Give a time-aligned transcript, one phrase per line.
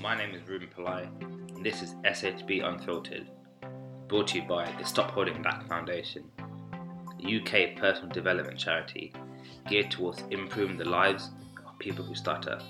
[0.00, 1.06] My name is Ruben Pillai,
[1.54, 3.28] and this is SHB Unfiltered,
[4.08, 6.24] brought to you by the Stop Holding Back Foundation,
[7.22, 9.12] a UK personal development charity
[9.68, 11.30] geared towards improving the lives
[11.66, 12.60] of people who stutter.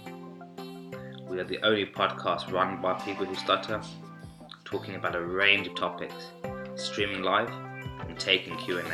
[1.27, 3.81] We are the only podcast run by people who stutter,
[4.65, 6.33] talking about a range of topics,
[6.77, 7.51] streaming live
[8.09, 8.85] and taking Q&A.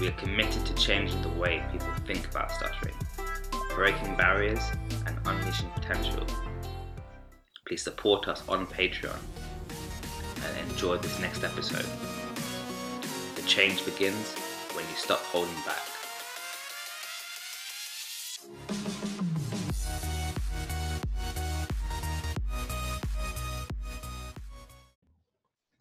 [0.00, 2.96] We are committed to changing the way people think about stuttering,
[3.74, 4.62] breaking barriers
[5.06, 6.26] and unleashing potential.
[7.72, 9.16] Please support us on Patreon
[10.44, 11.86] and enjoy this next episode.
[13.34, 14.34] The change begins
[14.74, 15.78] when you stop holding back.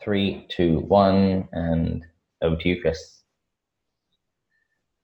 [0.01, 2.05] Three, two, one, and
[2.41, 3.23] over to you, Chris.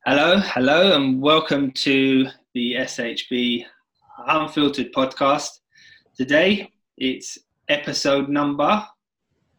[0.05, 3.65] Hello, hello, and welcome to the SHB
[4.25, 5.49] Unfiltered podcast.
[6.15, 7.37] Today it's
[7.69, 8.83] episode number,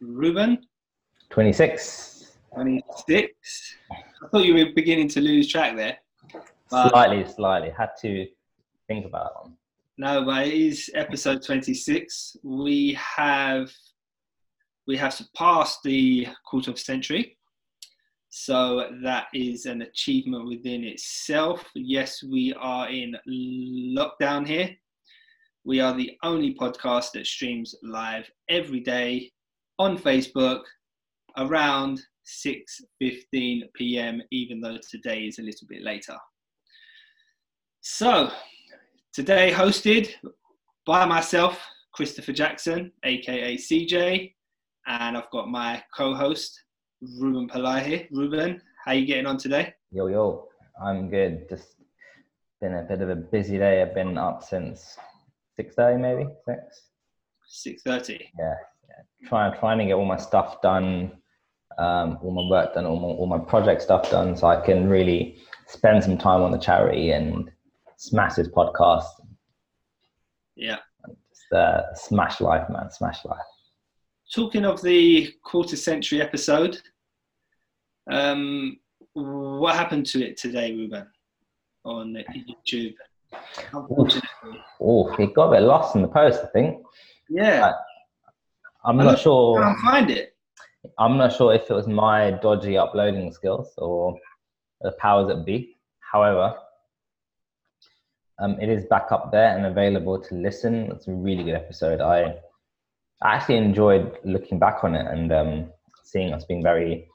[0.01, 0.65] Ruben,
[1.29, 2.37] 26.
[2.53, 3.75] 26.
[3.91, 5.97] I thought you were beginning to lose track there.
[6.67, 7.71] Slightly, slightly.
[7.75, 8.27] Had to
[8.87, 9.57] think about that one.
[9.97, 12.37] no, but it is episode 26.
[12.43, 13.71] We have
[14.87, 17.37] we have surpassed the quarter of a century.
[18.29, 21.63] So that is an achievement within itself.
[21.75, 24.75] Yes, we are in lockdown here.
[25.65, 29.31] We are the only podcast that streams live every day
[29.77, 30.61] on Facebook
[31.37, 34.21] around 6:15 p.m.
[34.31, 36.15] even though today is a little bit later.
[37.81, 38.31] So,
[39.13, 40.09] today hosted
[40.85, 41.59] by myself,
[41.93, 44.33] Christopher Jackson, aka CJ,
[44.87, 46.63] and I've got my co-host
[47.19, 48.07] Ruben Pillai here.
[48.11, 49.73] Ruben, how you getting on today?
[49.91, 50.45] Yo, yo.
[50.81, 51.49] I'm good.
[51.49, 51.75] Just
[52.61, 53.81] been a bit of a busy day.
[53.81, 54.97] I've been up since
[55.59, 56.29] 6.30 maybe?
[56.45, 56.81] 6?
[57.49, 58.19] 6:30.
[58.37, 58.55] Yeah.
[58.87, 59.27] yeah.
[59.27, 61.11] Trying, trying to get all my stuff done,
[61.77, 64.87] um, all my work done, all my, all my project stuff done so I can
[64.87, 67.49] really spend some time on the charity and
[67.97, 69.05] smash this podcast.
[70.55, 70.77] Yeah.
[71.07, 72.91] Just uh, smash life, man.
[72.91, 73.37] Smash life.
[74.33, 76.77] Talking of the quarter century episode,
[78.11, 78.77] um,
[79.13, 81.07] what happened to it today, Ruben,
[81.83, 82.15] on
[82.67, 82.93] YouTube?
[83.73, 84.61] Unfortunately.
[84.81, 86.81] Oh, it got a bit lost in the post, I think.
[87.29, 87.73] Yeah,
[88.85, 89.61] I'm I not don't- sure.
[89.61, 90.35] can't find it.
[90.97, 94.17] I'm not sure if it was my dodgy uploading skills or
[94.81, 95.77] the powers that be.
[95.99, 96.55] However,
[98.41, 100.89] um, it is back up there and available to listen.
[100.93, 101.99] It's a really good episode.
[102.01, 102.35] I
[103.21, 105.71] I actually enjoyed looking back on it and um,
[106.05, 107.09] seeing us being very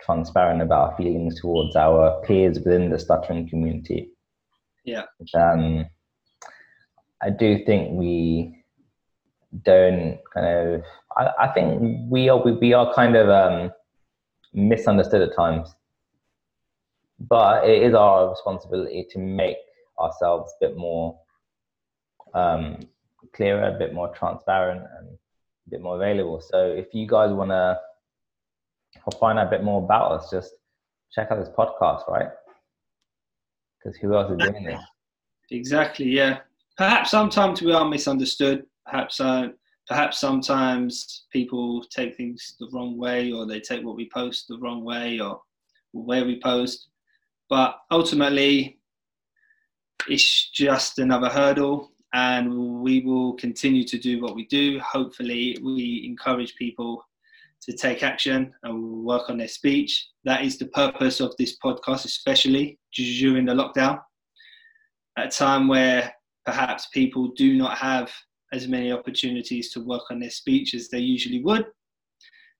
[0.00, 4.08] transparent about our feelings towards our peers within the stuttering community.
[4.90, 5.04] Yeah.
[5.34, 5.86] Um,
[7.22, 8.64] I do think we
[9.64, 10.82] don't kind of.
[11.16, 13.70] I, I think we are we, we are kind of um,
[14.52, 15.74] misunderstood at times,
[17.18, 19.56] but it is our responsibility to make
[19.98, 21.18] ourselves a bit more
[22.34, 22.78] um,
[23.34, 25.08] clearer, a bit more transparent, and
[25.66, 26.40] a bit more available.
[26.40, 27.78] So if you guys want to
[29.18, 30.54] find out a bit more about us, just
[31.12, 32.28] check out this podcast, right?
[33.82, 34.80] Because who else is doing this?
[35.50, 36.06] Exactly.
[36.06, 36.38] Yeah.
[36.76, 38.66] Perhaps sometimes we are misunderstood.
[38.86, 39.48] Perhaps, uh,
[39.86, 44.58] perhaps sometimes people take things the wrong way, or they take what we post the
[44.58, 45.40] wrong way, or
[45.92, 46.88] where we post.
[47.48, 48.78] But ultimately,
[50.08, 54.78] it's just another hurdle, and we will continue to do what we do.
[54.80, 57.04] Hopefully, we encourage people
[57.62, 60.08] to take action and work on their speech.
[60.24, 64.00] That is the purpose of this podcast, especially during the lockdown
[65.18, 66.12] at a time where
[66.46, 68.10] perhaps people do not have
[68.52, 71.66] as many opportunities to work on their speech as they usually would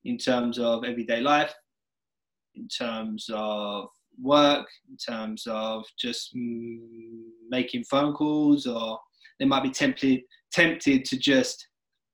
[0.05, 1.55] in terms of everyday life,
[2.55, 3.89] in terms of
[4.21, 6.31] work, in terms of just
[7.49, 8.99] making phone calls, or
[9.39, 10.21] they might be tempted
[10.53, 11.69] tempted to just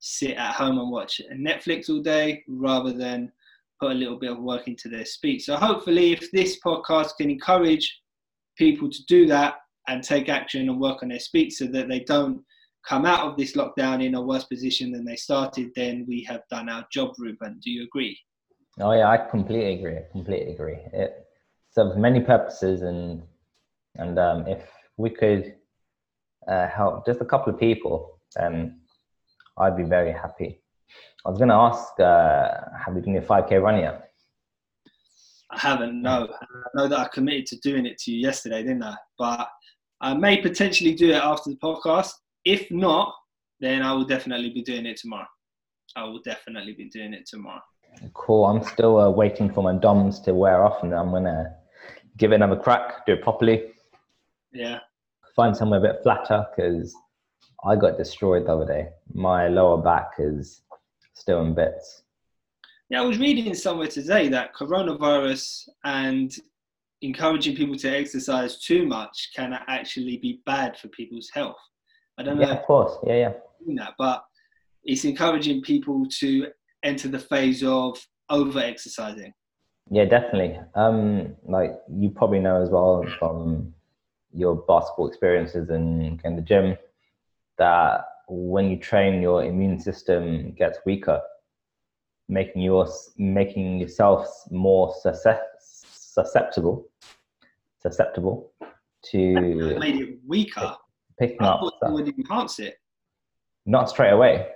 [0.07, 3.33] sit at home and watch Netflix all day rather than
[3.81, 5.45] put a little bit of work into their speech.
[5.45, 8.01] So hopefully, if this podcast can encourage
[8.57, 9.57] people to do that
[9.89, 12.43] and take action and work on their speech so that they don't
[12.89, 16.43] come out of this lockdown in a worse position than they started, then we have
[16.51, 17.59] done our job, Ruben.
[17.63, 18.17] Do you agree?
[18.81, 19.99] Oh yeah, I completely agree.
[20.13, 20.79] Completely agree.
[20.93, 21.27] It
[21.71, 23.23] serves many purposes, and
[23.97, 24.63] and um, if
[24.97, 25.57] we could
[26.47, 28.81] uh, help just a couple of people, then
[29.59, 30.61] I'd be very happy.
[31.25, 34.11] I was going to ask, uh, have you done your 5k run yet?
[35.51, 36.29] I haven't, no.
[36.41, 38.97] I know that I committed to doing it to you yesterday, didn't I?
[39.19, 39.49] But
[40.01, 42.13] I may potentially do it after the podcast.
[42.45, 43.15] If not,
[43.61, 45.27] then I will definitely be doing it tomorrow.
[45.97, 47.63] I will definitely be doing it tomorrow.
[48.13, 48.45] Cool.
[48.45, 51.55] I'm still uh, waiting for my DOMs to wear off, and I'm gonna
[52.19, 53.73] give it another crack, do it properly.
[54.53, 54.81] Yeah.
[55.35, 56.95] Find somewhere a bit flatter because
[57.67, 58.89] I got destroyed the other day.
[59.13, 60.63] My lower back is
[61.15, 62.05] still in bits.
[62.89, 66.33] Yeah, I was reading somewhere today that coronavirus and
[67.03, 71.57] encouraging people to exercise too much can actually be bad for people's health.
[72.19, 72.93] I don't know Yeah, of course.
[73.05, 73.33] Yeah, yeah.
[73.75, 74.25] that, but
[74.85, 76.47] it's encouraging people to
[76.85, 77.99] enter the phase of
[78.31, 79.33] over exercising.
[79.91, 80.57] Yeah, definitely.
[80.77, 83.75] Um, like you probably know as well from
[84.33, 86.77] your basketball experiences and in the gym
[87.59, 91.21] that when you train, your immune system gets weaker,
[92.29, 96.89] making your making yourself more suscep- susceptible
[97.81, 98.53] susceptible
[99.05, 100.75] to made it weaker.
[101.19, 101.93] picking I up thought it stuff.
[101.93, 102.79] would enhance it.
[103.65, 104.49] Not straight away.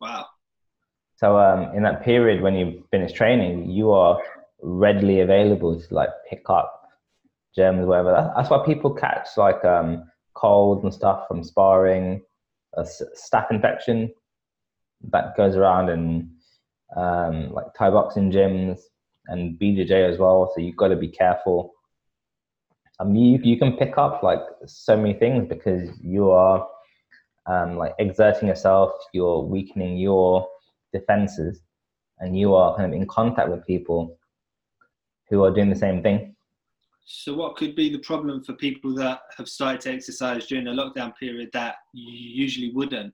[0.00, 0.26] Wow.
[1.16, 4.20] So um, in that period when you finish training, you are
[4.60, 6.82] readily available to like pick up
[7.54, 8.32] germs, whatever.
[8.36, 10.04] That's why people catch like um,
[10.34, 12.22] colds and stuff from sparring,
[12.76, 14.12] a staph infection
[15.10, 16.30] that goes around and
[16.96, 18.80] um, like Thai boxing gyms
[19.26, 20.52] and BJJ as well.
[20.54, 21.72] So you've got to be careful.
[23.00, 26.66] Um, you you can pick up like so many things because you are
[27.46, 28.92] um, like exerting yourself.
[29.12, 30.46] You're weakening your
[30.92, 31.60] defenses,
[32.20, 34.16] and you are kind of in contact with people
[35.28, 36.36] who are doing the same thing.
[37.06, 40.70] So, what could be the problem for people that have started to exercise during the
[40.70, 43.12] lockdown period that you usually wouldn't?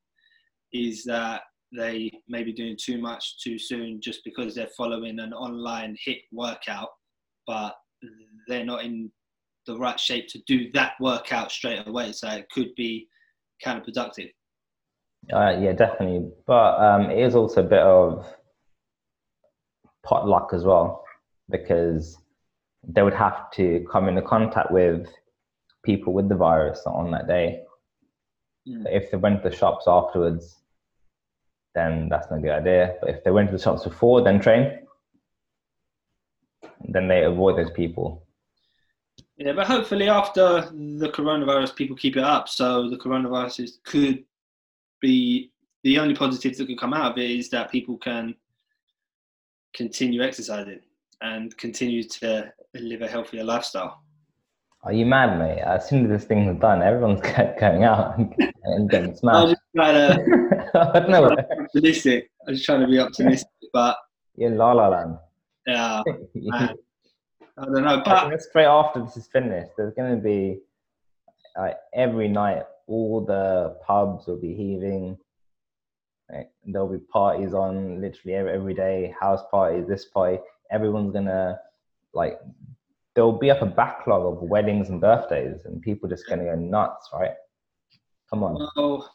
[0.72, 1.42] Is that
[1.76, 6.22] they may be doing too much too soon just because they're following an online HIIT
[6.32, 6.88] workout,
[7.46, 7.74] but
[8.46, 9.10] they're not in
[9.66, 12.12] the right shape to do that workout straight away.
[12.12, 13.08] So, it could be
[13.64, 14.30] counterproductive.
[15.32, 16.30] Uh, yeah, definitely.
[16.46, 18.24] But um, it is also a bit of
[20.04, 21.04] potluck as well
[21.50, 22.16] because
[22.86, 25.06] they would have to come into contact with
[25.84, 27.62] people with the virus on that day.
[28.68, 28.84] Mm.
[28.90, 30.56] If they went to the shops afterwards,
[31.74, 32.96] then that's not a good idea.
[33.00, 34.86] But if they went to the shops before, then train,
[36.88, 38.26] then they avoid those people.
[39.36, 42.48] Yeah, but hopefully after the coronavirus, people keep it up.
[42.48, 44.24] So the coronavirus is, could
[45.00, 45.50] be
[45.82, 48.34] the only positive that could come out of it is that people can
[49.74, 50.80] continue exercising
[51.22, 54.02] and continue to live a healthier lifestyle.
[54.82, 55.60] Are you mad, mate?
[55.60, 57.20] As soon as this thing is done, everyone's
[57.60, 58.18] going out
[58.64, 59.36] and getting smashed.
[59.36, 61.36] I was just trying to I don't know.
[61.64, 62.30] optimistic.
[62.46, 63.96] I was trying to be optimistic, but
[64.36, 65.18] You're in La La Land.
[65.66, 66.02] yeah,
[66.34, 66.74] man,
[67.58, 68.02] I don't know.
[68.04, 70.60] But straight after this is finished, there's going to be
[71.58, 75.18] like every night, all the pubs will be heaving.
[76.32, 80.38] Like, there'll be parties on literally every, every day, house parties, this party.
[80.70, 81.58] Everyone's gonna
[82.14, 82.38] like.
[83.16, 87.08] There'll be up a backlog of weddings and birthdays, and people just gonna go nuts,
[87.12, 87.32] right?
[88.30, 88.68] Come on.
[88.76, 89.10] well,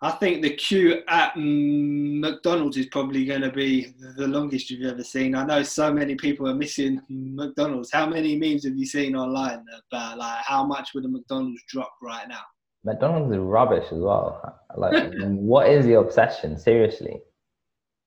[0.00, 5.02] I think the queue at McDonald's is probably going to be the longest you've ever
[5.02, 5.34] seen.
[5.34, 7.90] I know so many people are missing McDonald's.
[7.90, 11.92] How many memes have you seen online about like how much would a McDonald's drop
[12.00, 12.42] right now?
[12.84, 14.60] McDonald's is rubbish as well.
[14.76, 16.56] Like, what is the obsession?
[16.56, 17.20] Seriously,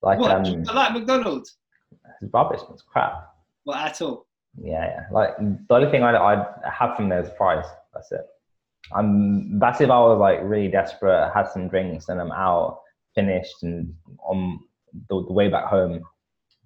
[0.02, 0.32] like, what?
[0.32, 1.58] um, I like McDonald's.
[1.92, 2.62] it's rubbish.
[2.72, 3.31] It's crap.
[3.64, 4.28] What at all?
[4.62, 5.04] Yeah, yeah.
[5.12, 7.66] Like the only thing I I have from there is fries.
[7.94, 8.26] That's it.
[8.94, 9.60] I'm.
[9.60, 12.80] That's if I was like really desperate, had some drinks, and I'm out,
[13.16, 14.60] finished, and on
[15.10, 16.02] the, the way back home,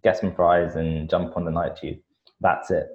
[0.03, 1.97] get some fries and jump on the night tube.
[2.41, 2.87] That's it.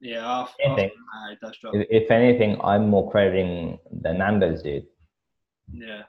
[0.00, 0.90] Yeah, after, Anything.
[1.16, 1.56] after it does.
[1.72, 4.86] If, if anything, I'm more craving the Nando's, dude.
[5.72, 6.02] Yeah,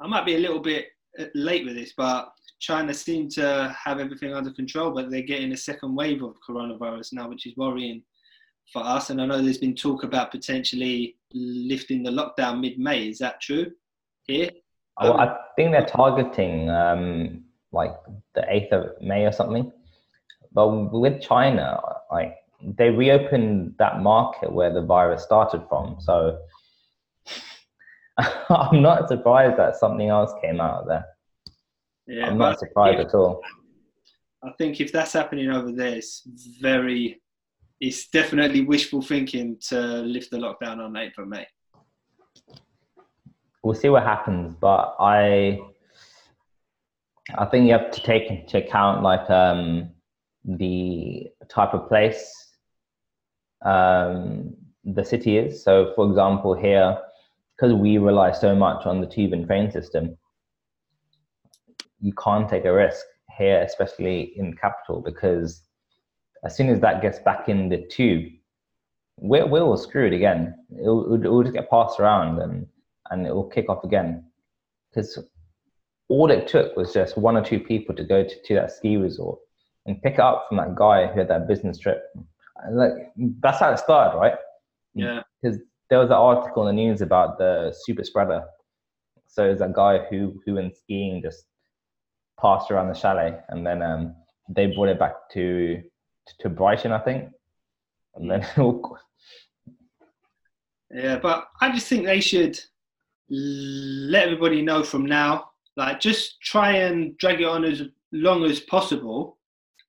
[0.00, 0.86] I might be a little bit
[1.18, 2.32] uh, late with this, but
[2.64, 7.12] China seem to have everything under control, but they're getting a second wave of coronavirus
[7.12, 8.02] now, which is worrying
[8.72, 9.10] for us.
[9.10, 13.08] And I know there's been talk about potentially lifting the lockdown mid-May.
[13.08, 13.70] Is that true?
[14.26, 14.48] Here,
[14.96, 17.94] I, I think they're targeting um, like
[18.34, 19.70] the 8th of May or something.
[20.52, 21.80] But with China,
[22.10, 25.96] like they reopened that market where the virus started from.
[26.00, 26.38] So
[28.48, 31.04] I'm not surprised that something else came out of there.
[32.06, 33.42] Yeah, I'm not surprised at all.
[34.42, 36.26] I think if that's happening over there, it's
[36.60, 37.22] very,
[37.80, 41.46] it's definitely wishful thinking to lift the lockdown on 8th of May.
[43.62, 45.58] We'll see what happens, but I
[47.38, 49.90] I think you have to take into account like um,
[50.44, 52.52] the type of place
[53.64, 55.64] um, the city is.
[55.64, 56.98] So, for example, here
[57.56, 60.18] because we rely so much on the tube and train system,
[62.04, 63.04] you can't take a risk
[63.38, 65.62] here, especially in capital, because
[66.44, 68.30] as soon as that gets back in the tube,
[69.16, 70.54] we're, we're all screwed again.
[70.78, 72.66] It'll, it'll just get passed around and,
[73.10, 74.24] and it will kick off again.
[74.90, 75.18] Because
[76.08, 78.98] all it took was just one or two people to go to, to that ski
[78.98, 79.38] resort
[79.86, 82.02] and pick it up from that guy who had that business trip.
[82.70, 82.92] Like
[83.40, 84.34] that's how it started, right?
[84.94, 85.22] Yeah.
[85.40, 85.58] Because
[85.88, 88.44] there was an article in the news about the super spreader.
[89.26, 91.46] So it's a guy who who went skiing just
[92.40, 94.14] passed around the chalet, and then um,
[94.48, 95.82] they brought it back to
[96.40, 97.30] to Brighton, I think,
[98.14, 98.46] and then
[100.94, 102.58] Yeah, but I just think they should
[103.28, 105.50] let everybody know from now.
[105.76, 109.38] Like, just try and drag it on as long as possible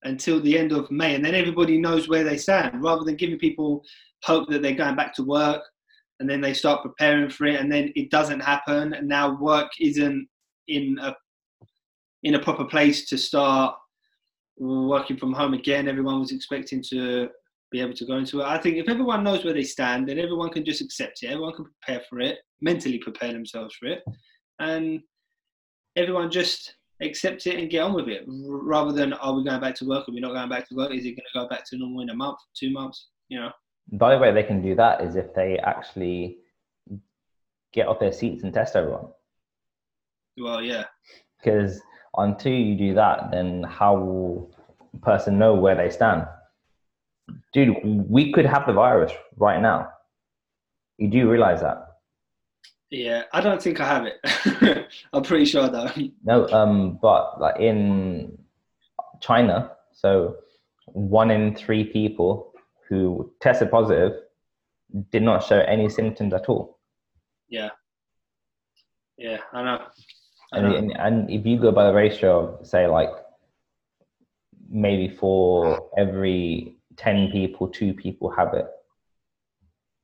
[0.04, 3.38] until the end of May, and then everybody knows where they stand, rather than giving
[3.38, 3.84] people
[4.24, 5.62] hope that they're going back to work,
[6.20, 9.70] and then they start preparing for it, and then it doesn't happen, and now work
[9.80, 10.28] isn't
[10.68, 11.16] in a
[12.25, 13.75] in a proper place to start
[14.58, 15.88] working from home again.
[15.88, 17.29] Everyone was expecting to
[17.72, 18.46] be able to go into it.
[18.46, 21.27] I think if everyone knows where they stand, then everyone can just accept it.
[21.27, 24.03] Everyone can prepare for it, mentally prepare themselves for it,
[24.60, 25.01] and
[25.96, 29.62] everyone just accept it and get on with it, rather than oh, are we going
[29.62, 30.10] back to work?
[30.10, 30.91] Are we not going back to work?
[30.94, 33.10] Is it going to go back to normal in a month, two months?
[33.29, 33.51] You know.
[33.91, 36.39] The only way they can do that is if they actually
[37.72, 39.10] get off their seats and test everyone.
[40.39, 40.86] Well, yeah.
[41.38, 41.82] Because
[42.17, 44.51] until you do that, then how will
[44.93, 46.25] a person know where they stand?
[47.53, 49.89] Dude, we could have the virus right now.
[50.98, 51.88] You do realize that?
[52.89, 54.88] Yeah, I don't think I have it.
[55.13, 55.89] I'm pretty sure though.
[56.24, 58.38] No, um, but like in
[59.22, 60.38] China, so
[60.86, 62.53] one in three people
[62.88, 64.13] who tested positive
[65.12, 66.79] did not show any symptoms at all.
[67.50, 67.69] Yeah.
[69.17, 69.81] Yeah, I know.
[70.56, 73.10] And, and, and if you go by the ratio of, say, like
[74.70, 78.68] maybe for every 10 people, two people have it,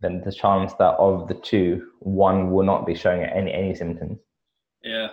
[0.01, 4.20] then the chance that of the two, one will not be showing any, any symptoms.
[4.84, 5.10] Yeah.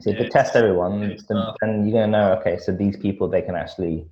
[0.00, 1.18] So if Yeah, you test everyone, then,
[1.60, 4.06] then you're going to know, okay, so these people, they can actually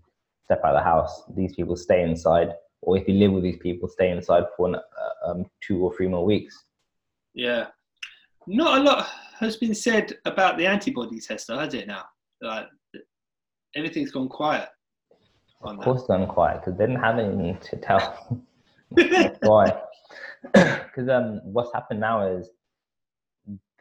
[0.45, 1.23] step out of the house.
[1.35, 2.53] These people stay inside.
[2.83, 5.95] Or if you live with these people, stay inside for an, uh, um, two or
[5.97, 6.65] three more weeks.
[7.33, 7.69] Yeah.
[8.49, 9.07] Not a lot
[9.39, 12.05] has been said about the antibody test, though, has it now?
[12.41, 12.67] Like,
[13.77, 14.69] everything's gone quiet
[15.61, 15.85] Of that.
[15.85, 18.45] course, they're quiet because they didn't have anything to tell.
[19.43, 19.81] Why.
[20.55, 22.49] Because um, what's happened now is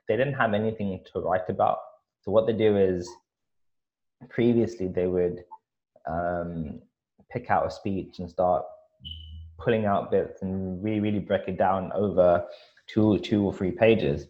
[0.08, 1.78] they didn't have anything to write about.
[2.22, 3.10] So what they do is,
[4.30, 5.44] previously they would
[6.10, 6.82] um,
[7.32, 8.66] pick out a speech and start
[9.58, 12.44] pulling out bits and really, really break it down over
[12.88, 14.28] two, two or three pages.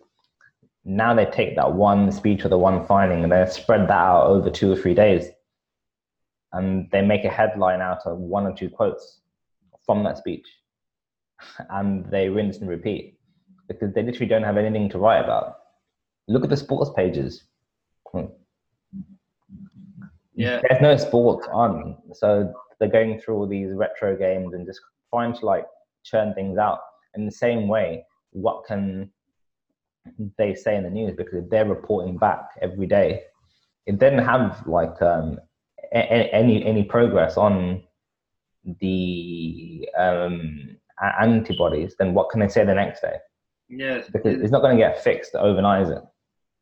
[0.89, 4.27] Now they take that one speech or the one finding and they spread that out
[4.27, 5.27] over two or three days.
[6.53, 9.19] And they make a headline out of one or two quotes
[9.85, 10.47] from that speech.
[11.69, 13.19] And they rinse and repeat
[13.67, 15.57] because they literally don't have anything to write about.
[16.29, 17.43] Look at the sports pages.
[20.35, 20.61] Yeah.
[20.63, 21.97] there's no sports on.
[22.13, 24.79] So they're going through all these retro games and just
[25.13, 25.65] trying to like
[26.03, 26.79] churn things out.
[27.15, 29.11] In the same way what can
[30.37, 33.23] they say in the news because they're reporting back every day
[33.87, 35.39] it didn't have like um,
[35.93, 37.81] a- any any progress on
[38.81, 43.15] the um, a- antibodies, then what can they say the next day?
[43.69, 44.01] Yeah.
[44.11, 46.03] Because it's not going to get fixed overnight, is it?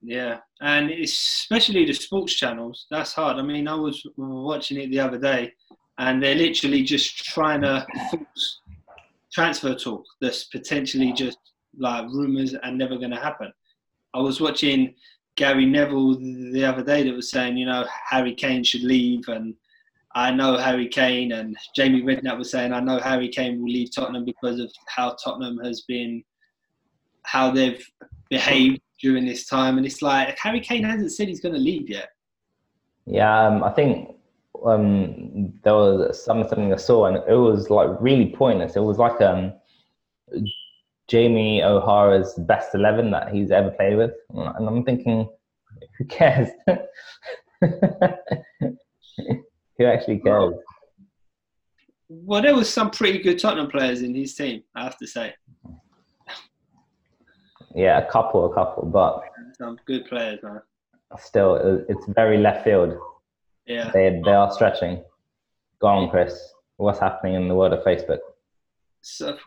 [0.01, 2.85] Yeah, and especially the sports channels.
[2.91, 3.37] That's hard.
[3.37, 5.51] I mean, I was watching it the other day,
[5.97, 8.61] and they're literally just trying to force
[9.33, 11.39] transfer talk that's potentially just
[11.77, 13.51] like rumors are never going to happen.
[14.13, 14.95] I was watching
[15.35, 16.15] Gary Neville
[16.53, 19.53] the other day that was saying, you know, Harry Kane should leave, and
[20.15, 23.93] I know Harry Kane, and Jamie Redknapp was saying, I know Harry Kane will leave
[23.93, 26.23] Tottenham because of how Tottenham has been,
[27.23, 27.85] how they've
[28.29, 31.89] behaved during this time, and it's like Harry Kane hasn't said he's going to leave
[31.89, 32.09] yet.
[33.05, 34.15] Yeah, um, I think
[34.65, 38.77] um, there was some- something I saw, and it was like really pointless.
[38.77, 39.53] It was like um,
[41.07, 45.29] Jamie O'Hara's best eleven that he's ever played with, and I'm thinking,
[45.97, 46.49] who cares?
[47.61, 50.53] who actually cares?
[52.07, 55.33] Well, there was some pretty good Tottenham players in his team, I have to say.
[57.73, 59.23] Yeah, a couple, a couple, but
[59.57, 60.61] Some good players, man.
[61.19, 62.97] still, it's very left field.
[63.65, 63.89] Yeah.
[63.91, 65.03] They they are stretching.
[65.79, 66.53] Go on, Chris.
[66.77, 68.19] What's happening in the world of Facebook?
[69.01, 69.37] So,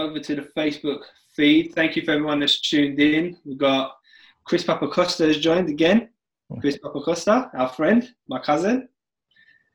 [0.00, 1.02] over to the Facebook
[1.36, 1.74] feed.
[1.74, 3.36] Thank you for everyone that's tuned in.
[3.44, 3.96] We've got
[4.44, 6.08] Chris Papacosta has joined again.
[6.60, 8.88] Chris Papacosta, our friend, my cousin.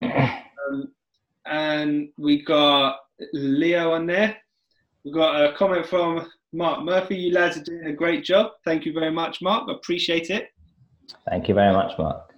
[0.02, 0.92] Um,
[1.46, 2.98] and we got
[3.34, 4.36] Leo on there.
[5.04, 7.16] We've got a comment from Mark Murphy.
[7.16, 8.54] You lads are doing a great job.
[8.66, 9.70] Thank you very much, Mark.
[9.70, 10.50] Appreciate it.
[11.30, 12.35] Thank you very much, Mark.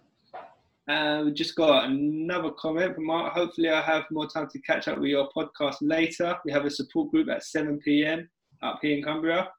[0.88, 3.34] Uh, we just got another comment from Mark.
[3.34, 6.38] Hopefully, I have more time to catch up with your podcast later.
[6.46, 8.30] We have a support group at 7 p.m.
[8.64, 9.50] up here in Cumbria.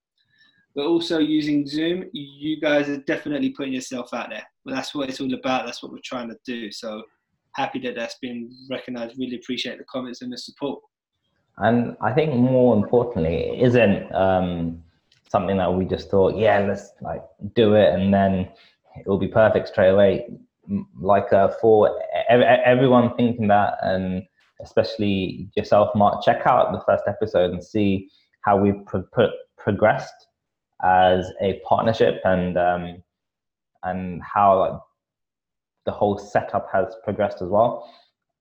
[0.74, 4.44] But also using Zoom, you guys are definitely putting yourself out there.
[4.64, 5.66] Well, that's what it's all about.
[5.66, 6.72] That's what we're trying to do.
[6.72, 7.02] So
[7.56, 9.18] happy that that's been recognized.
[9.18, 10.80] Really appreciate the comments and the support.
[11.58, 14.82] And I think more importantly, it isn't um,
[15.30, 18.48] something that we just thought, yeah, let's like do it and then
[18.96, 20.28] it will be perfect straight away.
[21.00, 21.98] Like uh, for
[22.28, 24.22] everyone thinking that, and
[24.62, 28.08] especially yourself, Mark, check out the first episode and see
[28.42, 30.26] how we pro- pro- progressed
[30.82, 33.02] as a partnership and um,
[33.84, 34.80] and how like,
[35.86, 37.90] the whole setup has progressed as well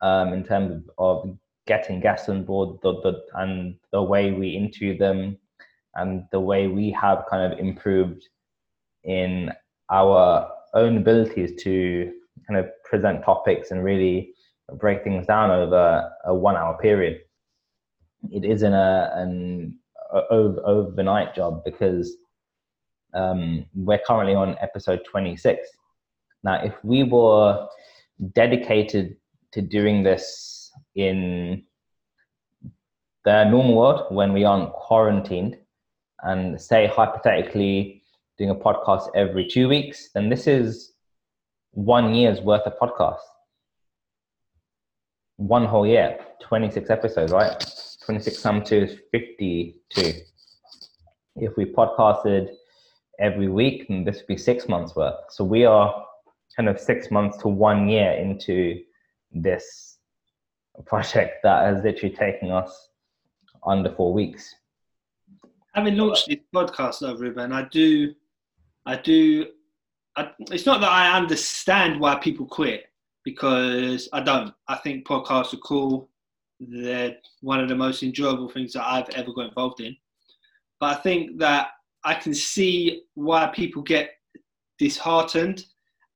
[0.02, 4.98] um, in terms of getting guests on board the, the, and the way we interview
[4.98, 5.38] them
[5.96, 8.28] and the way we have kind of improved
[9.04, 9.52] in
[9.90, 12.12] our own abilities to
[12.48, 14.34] kind of present topics and really
[14.76, 17.20] break things down over a one hour period.
[18.32, 19.78] It isn't a, an
[20.30, 22.16] over, overnight job because
[23.14, 25.68] um, we're currently on episode 26.
[26.44, 27.68] Now, if we were
[28.34, 29.18] dedicated
[29.54, 31.64] to doing this in
[33.26, 35.58] the normal world when we aren't quarantined
[36.24, 37.97] and say hypothetically
[38.38, 40.94] doing a podcast every two weeks, then this is
[41.72, 43.20] one year's worth of podcasts.
[45.38, 47.64] One whole year, 26 episodes, right?
[48.06, 50.14] 26 sum is 52.
[51.36, 52.50] If we podcasted
[53.20, 55.16] every week, then this would be six months worth.
[55.30, 56.06] So we are
[56.56, 58.82] kind of six months to one year into
[59.32, 59.98] this
[60.86, 62.90] project that has literally taken us
[63.66, 64.56] under four weeks.
[65.74, 68.16] Having launched this podcast, though, Ruben, I do,
[68.88, 69.48] I do.
[70.16, 72.86] I, it's not that I understand why people quit
[73.26, 74.54] because I don't.
[74.70, 76.10] I think podcasts are cool.
[76.62, 79.96] They're one of the most enjoyable things that I've ever got involved in.
[80.80, 81.68] But I think that
[82.06, 84.12] I can see why people get
[84.80, 85.66] disheartened,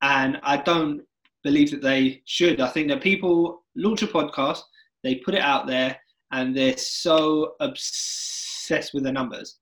[0.02, 1.02] and I don't
[1.44, 2.62] believe that they should.
[2.62, 4.62] I think that people launch a podcast,
[5.04, 5.98] they put it out there,
[6.32, 9.58] and they're so obsessed with the numbers.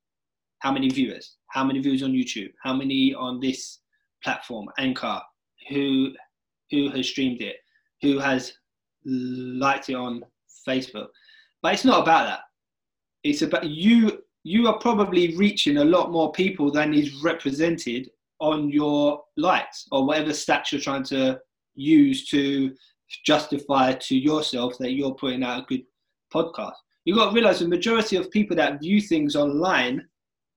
[0.60, 1.39] How many viewers?
[1.50, 2.52] How many views on YouTube?
[2.64, 3.80] How many on this
[4.24, 5.22] platform, Anchor?
[5.70, 6.12] Who
[6.72, 7.58] who has streamed it?
[8.02, 8.54] Who has
[9.06, 10.24] liked it on
[10.68, 11.08] Facebook?
[11.62, 12.40] But it's not about that.
[13.24, 14.24] It's about you.
[14.44, 18.10] You are probably reaching a lot more people than is represented
[18.40, 21.40] on your likes or whatever stats you're trying to
[21.76, 22.74] use to
[23.26, 25.84] justify to yourself that you're putting out a good
[26.34, 26.76] podcast.
[27.06, 30.08] You've got to realize the majority of people that view things online,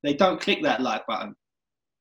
[0.03, 1.35] they don't click that like button.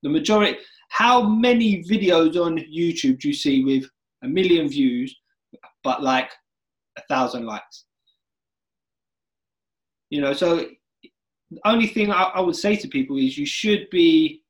[0.03, 0.57] The majority,
[0.89, 3.85] how many videos on YouTube do you see with
[4.23, 5.15] a million views,
[5.83, 6.31] but like
[6.97, 7.85] a thousand likes?
[10.09, 10.65] You know, so
[11.51, 14.41] the only thing I, I would say to people is you should be,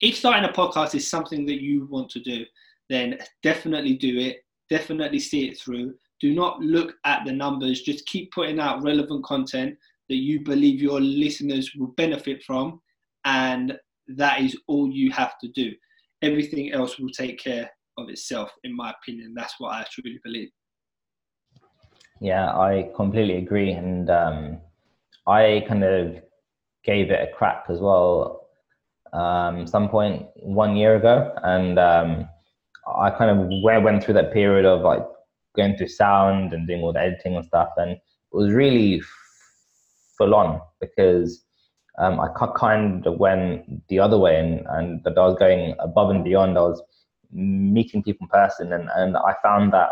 [0.00, 2.44] if starting a podcast is something that you want to do,
[2.88, 4.38] then definitely do it.
[4.70, 7.82] Definitely see it through do not look at the numbers.
[7.82, 9.76] Just keep putting out relevant content
[10.12, 12.80] that you believe your listeners will benefit from.
[13.24, 15.72] And that is all you have to do.
[16.20, 19.32] Everything else will take care of itself, in my opinion.
[19.34, 20.50] That's what I truly believe.
[22.20, 23.72] Yeah, I completely agree.
[23.72, 24.58] And um,
[25.26, 26.22] I kind of
[26.84, 28.48] gave it a crack as well
[29.14, 31.32] um, some point one year ago.
[31.42, 32.28] And um,
[32.86, 33.38] I kind of
[33.82, 35.06] went through that period of like
[35.56, 38.00] going through sound and doing all the editing and stuff, and it
[38.32, 39.02] was really
[40.16, 41.44] full on because
[41.98, 46.10] um, I kind of went the other way, and and that I was going above
[46.10, 46.56] and beyond.
[46.56, 46.82] I was
[47.30, 49.90] meeting people in person, and and I found that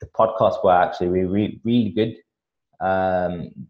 [0.00, 2.16] the podcasts were actually really really good.
[2.84, 3.68] Um,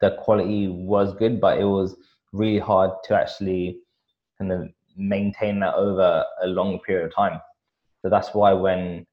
[0.00, 1.96] the quality was good, but it was
[2.32, 3.78] really hard to actually
[4.38, 7.40] kind of maintain that over a long period of time.
[8.02, 9.06] So that's why when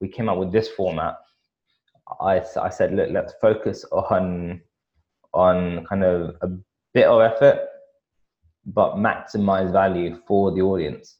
[0.00, 1.16] we came up with this format,
[2.20, 4.60] I, I said, look, let's focus on
[5.34, 6.48] on kind of a
[6.92, 7.60] bit of effort,
[8.66, 11.18] but maximize value for the audience,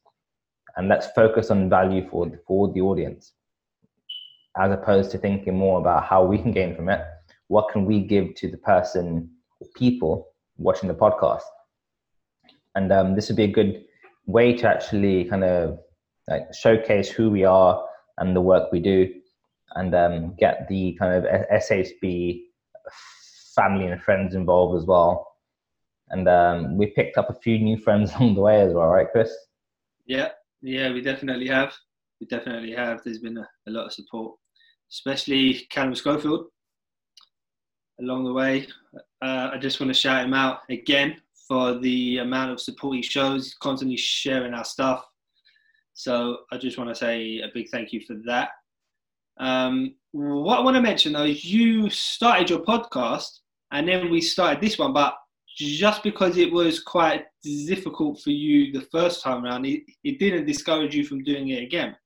[0.76, 3.32] and let's focus on value for for the audience,
[4.58, 7.00] as opposed to thinking more about how we can gain from it.
[7.48, 9.30] What can we give to the person
[9.74, 11.42] people watching the podcast.
[12.74, 13.84] And um, this would be a good
[14.26, 15.78] way to actually kind of
[16.28, 17.84] like showcase who we are
[18.18, 19.12] and the work we do
[19.74, 22.42] and um, get the kind of SHB
[23.54, 25.26] family and friends involved as well.
[26.10, 29.10] And um, we picked up a few new friends along the way as well, right,
[29.10, 29.32] Chris?
[30.06, 30.30] Yeah,
[30.62, 31.74] yeah, we definitely have.
[32.20, 33.00] We definitely have.
[33.04, 34.36] There's been a, a lot of support,
[34.90, 36.46] especially Callum Schofield
[38.00, 38.66] along the way.
[39.22, 41.16] Uh, I just want to shout him out again
[41.48, 45.04] for the amount of support he shows, constantly sharing our stuff.
[45.94, 48.50] So I just want to say a big thank you for that.
[49.38, 53.40] Um, what I want to mention though is you started your podcast
[53.74, 55.16] and then we started this one, but
[55.56, 60.46] just because it was quite difficult for you the first time around, it, it didn't
[60.46, 61.96] discourage you from doing it again.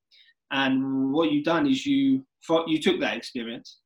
[0.51, 2.25] And what you've done is you
[2.67, 3.81] you took that experience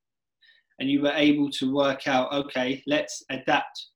[0.78, 3.86] and you were able to work out, okay, let's adapt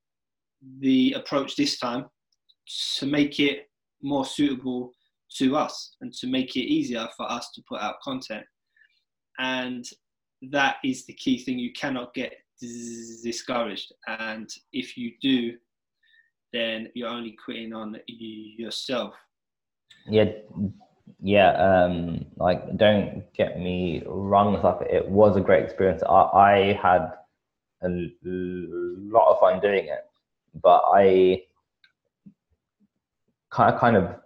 [0.80, 2.06] the approach this time
[2.96, 3.68] to make it
[4.02, 4.90] more suitable
[5.36, 8.44] to us and to make it easier for us to put out content.
[9.38, 9.84] And
[10.50, 11.58] that is the key thing.
[11.58, 13.92] You cannot get discouraged.
[14.06, 15.56] And if you do,
[16.52, 19.14] then you're only quitting on yourself.
[20.08, 20.32] Yeah,
[21.20, 21.52] yeah.
[21.52, 24.58] Um, like, don't get me wrong.
[24.58, 24.82] Stuff.
[24.88, 26.02] It was a great experience.
[26.02, 27.12] I, I had
[27.82, 30.04] a lot of fun doing it,
[30.62, 31.42] but I
[33.50, 34.16] kind of, kind of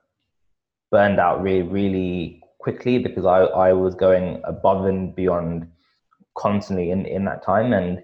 [0.90, 5.66] burned out really, really quickly because I, I was going above and beyond
[6.36, 7.72] constantly in, in that time.
[7.72, 8.02] And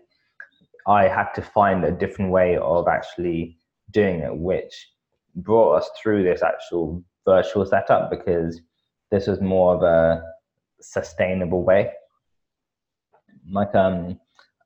[0.86, 3.58] I had to find a different way of actually
[3.90, 4.88] doing it, which
[5.34, 8.60] brought us through this actual virtual setup because
[9.10, 10.22] this was more of a
[10.80, 11.90] sustainable way.
[13.50, 14.18] Like um,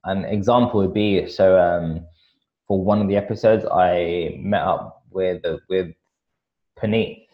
[0.05, 2.07] an example would be so um,
[2.67, 5.93] for one of the episodes, I met up with with
[6.79, 7.27] Paneet,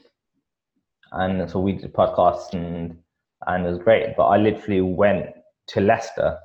[1.13, 2.99] and so we did podcasts and
[3.47, 4.17] and it was great.
[4.17, 5.27] But I literally went
[5.69, 6.39] to Leicester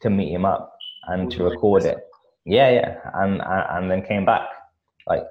[0.00, 0.73] to meet him up
[1.08, 1.98] and to record it.
[2.44, 4.48] Yeah, yeah, and and then came back.
[5.06, 5.24] Like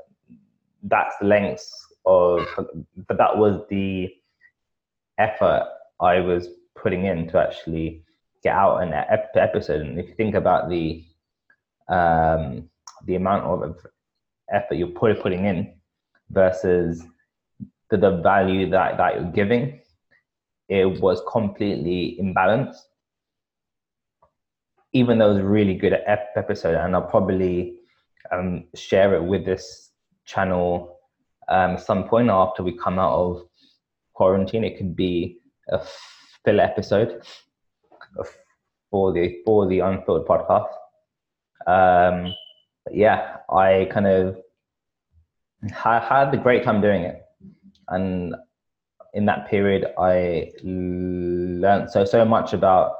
[0.84, 1.72] that's the lengths
[2.06, 2.48] of,
[3.08, 4.14] but that was the
[5.18, 5.68] effort
[6.00, 8.04] I was putting in to actually
[8.44, 8.94] get out an
[9.36, 9.82] episode.
[9.82, 11.04] And if you think about the
[11.88, 12.70] um,
[13.06, 13.78] the amount of
[14.52, 15.74] effort you're putting in
[16.30, 17.04] versus
[17.90, 19.80] the, the value that, that you're giving,
[20.70, 22.82] it was completely imbalanced
[24.94, 27.76] even though it was a really good episode, and I'll probably
[28.32, 29.92] um, share it with this
[30.26, 31.00] channel
[31.50, 33.42] um, some point after we come out of
[34.14, 34.64] quarantine.
[34.64, 35.82] It could be a
[36.46, 37.24] fill episode
[38.92, 40.70] for the for the Unfilled podcast.
[41.66, 42.34] Um,
[42.92, 44.38] yeah, I kind of
[45.84, 47.22] I had a great time doing it,
[47.88, 48.36] and
[49.14, 52.94] in that period, I learned so so much about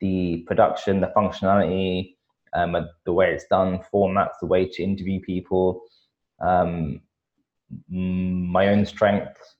[0.00, 2.14] the production, the functionality,
[2.54, 5.82] um, the way it's done, formats, the way to interview people,
[6.40, 7.00] um,
[7.88, 9.56] my own strengths,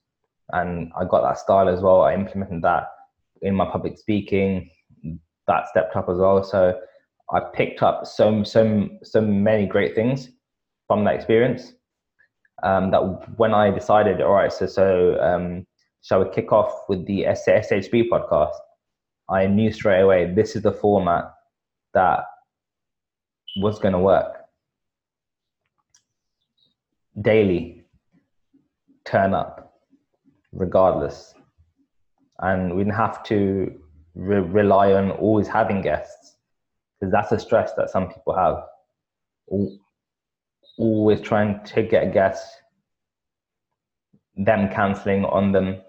[0.51, 2.01] and I got that style as well.
[2.01, 2.87] I implemented that
[3.41, 4.69] in my public speaking.
[5.47, 6.43] That stepped up as well.
[6.43, 6.79] So
[7.31, 10.29] I picked up so so so many great things
[10.87, 11.73] from that experience.
[12.63, 12.99] Um, that
[13.37, 15.65] when I decided, all right, so so um,
[16.01, 18.55] shall we kick off with the SHB podcast?
[19.29, 21.33] I knew straight away this is the format
[21.93, 22.25] that
[23.57, 24.37] was going to work.
[27.21, 27.83] Daily,
[29.05, 29.73] turn up,
[30.51, 31.33] regardless.
[32.39, 33.79] And we didn't have to
[34.15, 36.37] re- rely on always having guests
[36.99, 38.63] because that's a stress that some people have.
[40.77, 42.55] Always trying to get guests,
[44.37, 45.81] them cancelling on them.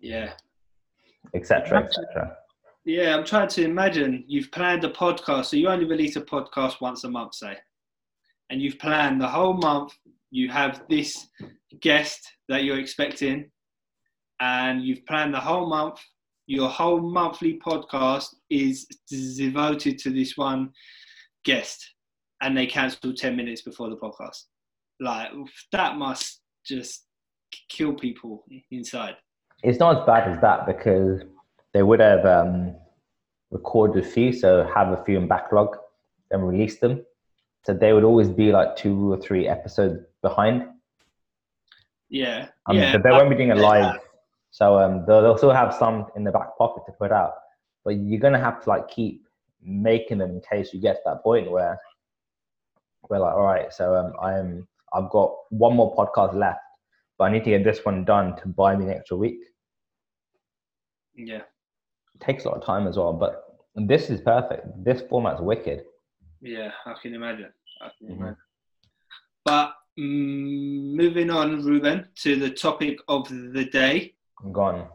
[0.00, 0.32] Yeah,
[1.34, 2.36] etc., etc.
[2.84, 6.80] Yeah, I'm trying to imagine you've planned a podcast, so you only release a podcast
[6.80, 7.56] once a month, say,
[8.50, 9.92] and you've planned the whole month.
[10.30, 11.28] You have this
[11.80, 13.50] guest that you're expecting,
[14.40, 15.98] and you've planned the whole month.
[16.46, 20.70] Your whole monthly podcast is devoted to this one
[21.44, 21.82] guest,
[22.42, 24.42] and they cancel 10 minutes before the podcast.
[25.00, 25.30] Like,
[25.72, 27.06] that must just
[27.70, 29.16] kill people inside
[29.64, 31.22] it's not as bad as that because
[31.72, 32.74] they would have um,
[33.50, 35.76] recorded a few, so have a few in backlog,
[36.30, 37.04] then release them.
[37.64, 40.66] So they would always be like two or three episodes behind.
[42.10, 42.98] Yeah, um, yeah.
[42.98, 43.98] They won't be doing it live,
[44.50, 47.32] so um, they'll, they'll still have some in the back pocket to put out.
[47.84, 49.26] But you're gonna have to like keep
[49.62, 51.78] making them in case you get to that point where
[53.08, 56.60] we're like, all right, so um, I'm I've got one more podcast left,
[57.18, 59.38] but I need to get this one done to buy me an extra week.
[61.14, 61.42] Yeah.
[62.14, 64.66] It takes a lot of time as well, but this is perfect.
[64.84, 65.84] This format's wicked.
[66.40, 67.52] Yeah, I can imagine.
[67.80, 68.16] I can Mhm.
[68.18, 68.36] imagine.
[69.44, 74.88] But mm, moving on, Ruben, to the topic of the day I'm gone.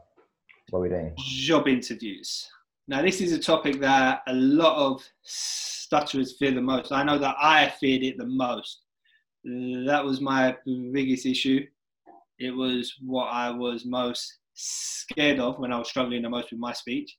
[0.69, 1.15] What are we doing?
[1.17, 2.49] job interviews.
[2.87, 6.91] Now, this is a topic that a lot of stutterers fear the most.
[6.91, 8.81] I know that I feared it the most.
[9.43, 10.57] That was my
[10.91, 11.65] biggest issue.
[12.39, 16.59] It was what I was most scared of when I was struggling the most with
[16.59, 17.15] my speech.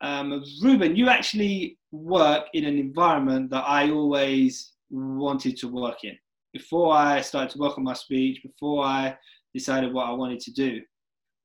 [0.00, 6.16] Um, Ruben, you actually work in an environment that I always wanted to work in.
[6.52, 9.16] Before I started to work on my speech, before I
[9.54, 10.80] decided what I wanted to do,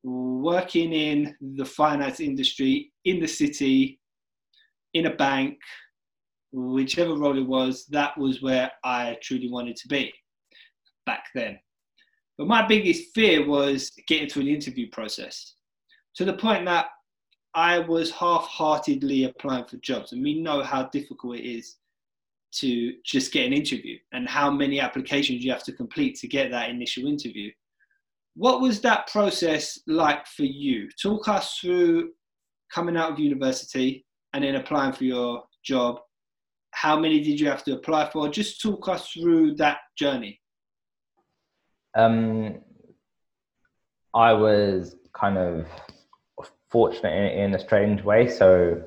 [0.03, 3.99] working in the finance industry in the city,
[4.93, 5.57] in a bank,
[6.51, 10.13] whichever role it was, that was where I truly wanted to be
[11.05, 11.57] back then.
[12.37, 15.55] But my biggest fear was getting through the interview process
[16.15, 16.87] to the point that
[17.53, 20.13] I was half heartedly applying for jobs.
[20.13, 21.77] And we know how difficult it is
[22.53, 26.51] to just get an interview and how many applications you have to complete to get
[26.51, 27.51] that initial interview.
[28.35, 30.89] What was that process like for you?
[31.01, 32.11] Talk us through
[32.73, 35.99] coming out of university and then applying for your job.
[36.71, 38.29] How many did you have to apply for?
[38.29, 40.40] Just talk us through that journey.
[41.95, 42.59] Um,
[44.13, 45.67] I was kind of
[46.69, 48.27] fortunate in, in a strange way.
[48.29, 48.81] So,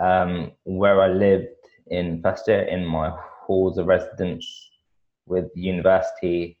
[0.00, 1.48] um, where I lived
[1.88, 3.12] in first year in my
[3.46, 4.70] halls of residence
[5.26, 6.58] with university,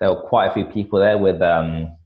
[0.00, 1.96] there were quite a few people there with um,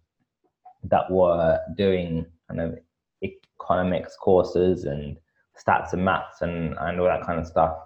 [0.84, 2.78] that were doing kind of
[3.22, 5.16] economics courses and
[5.58, 7.76] stats and maths and, and all that kind of stuff.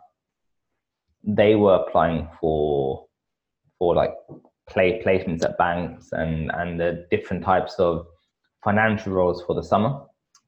[1.23, 3.07] They were applying for
[3.85, 4.15] for like
[4.67, 8.07] play placements at banks and and the different types of
[8.67, 9.93] financial roles for the summer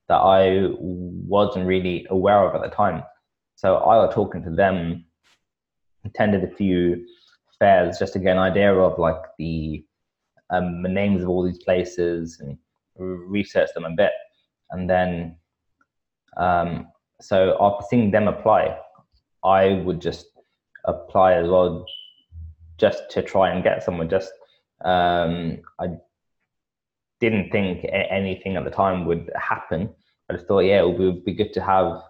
[0.08, 3.02] that I wasn't really aware of at the time.
[3.56, 5.04] So I was talking to them,
[6.06, 7.04] attended a few
[7.58, 9.84] fairs just to get an idea of like the
[10.48, 12.56] um, the names of all these places and
[13.38, 14.12] research them a bit,
[14.70, 15.36] and then
[16.38, 16.86] um,
[17.20, 18.78] so after seeing them apply,
[19.44, 20.26] I would just
[20.86, 21.84] apply as well
[22.78, 24.08] just to try and get someone.
[24.08, 24.32] Just
[24.84, 25.96] um, I
[27.20, 29.90] didn't think anything at the time would happen.
[30.28, 32.02] I just thought, yeah, it would be good to have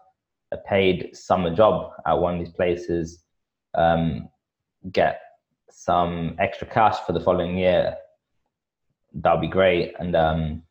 [0.53, 3.23] a paid summer job at one of these places,
[3.75, 4.29] um,
[4.93, 5.21] get
[5.71, 7.97] some extra cash for the following year.
[9.15, 9.95] That'd be great.
[9.99, 10.63] And um,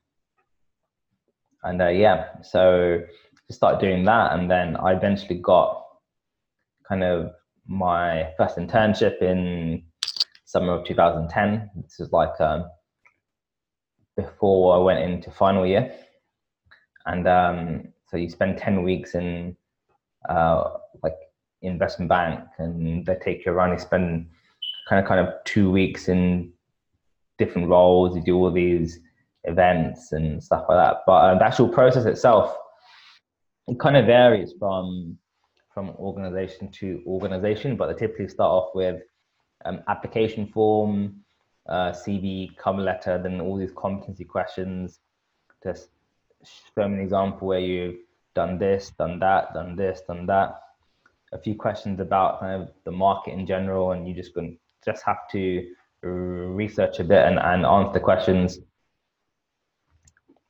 [1.63, 3.01] and uh, yeah, so
[3.47, 5.83] just started doing that, and then I eventually got
[6.87, 7.31] kind of
[7.67, 9.83] my first internship in
[10.45, 11.69] summer of 2010.
[11.81, 12.65] This is like um,
[14.15, 15.93] before I went into final year,
[17.05, 19.55] and um, so you spend 10 weeks in
[20.29, 20.63] uh,
[21.03, 21.15] like
[21.61, 23.71] investment bank, and they take you around.
[23.71, 24.27] You spend
[24.87, 26.53] kind of kind of two weeks in
[27.37, 28.15] different roles.
[28.15, 28.99] You do all these
[29.45, 30.97] events and stuff like that.
[31.05, 32.55] But uh, the actual process itself,
[33.67, 35.17] it kind of varies from
[35.75, 39.01] from organization to organization, but they typically start off with
[39.65, 41.17] um, application form,
[41.67, 44.99] uh, CV, cover letter, then all these competency questions.
[45.61, 45.89] Just
[46.73, 47.97] show an example where you've
[48.35, 50.61] done this, done that, done this, done that.
[51.33, 55.03] A few questions about kind of the market in general, and you just going just
[55.03, 55.67] have to
[56.01, 58.59] research a bit and, and answer the questions.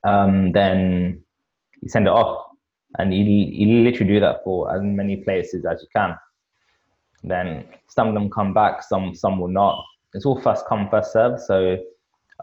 [0.03, 1.23] Um, then
[1.81, 2.44] you send it off
[2.99, 6.15] and you, you literally do that for as many places as you can.
[7.23, 9.83] Then some of them come back, some some will not.
[10.13, 11.39] It's all first come first serve.
[11.39, 11.77] So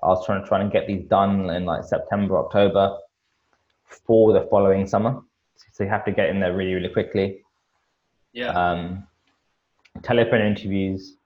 [0.02, 2.98] I was trying to try and get these done in like September, October
[4.06, 5.20] for the following summer.
[5.72, 7.42] So you have to get in there really really quickly.
[8.32, 8.48] Yeah.
[8.48, 9.06] Um,
[10.02, 11.16] telephone interviews.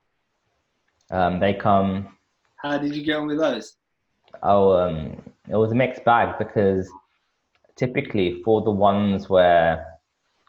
[1.11, 2.17] Um, they come.
[2.57, 3.77] How did you get on with those?
[4.43, 6.91] Oh, um, it was a mixed bag because
[7.77, 9.99] typically for the ones where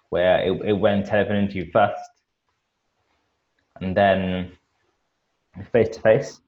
[0.10, 2.10] where it, it went telephone interview first
[3.82, 4.52] and then
[5.72, 6.40] face to face.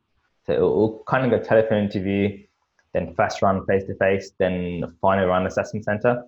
[0.45, 2.43] So it will kind of go telephone interview,
[2.93, 6.23] then first round face to face, then final round assessment center.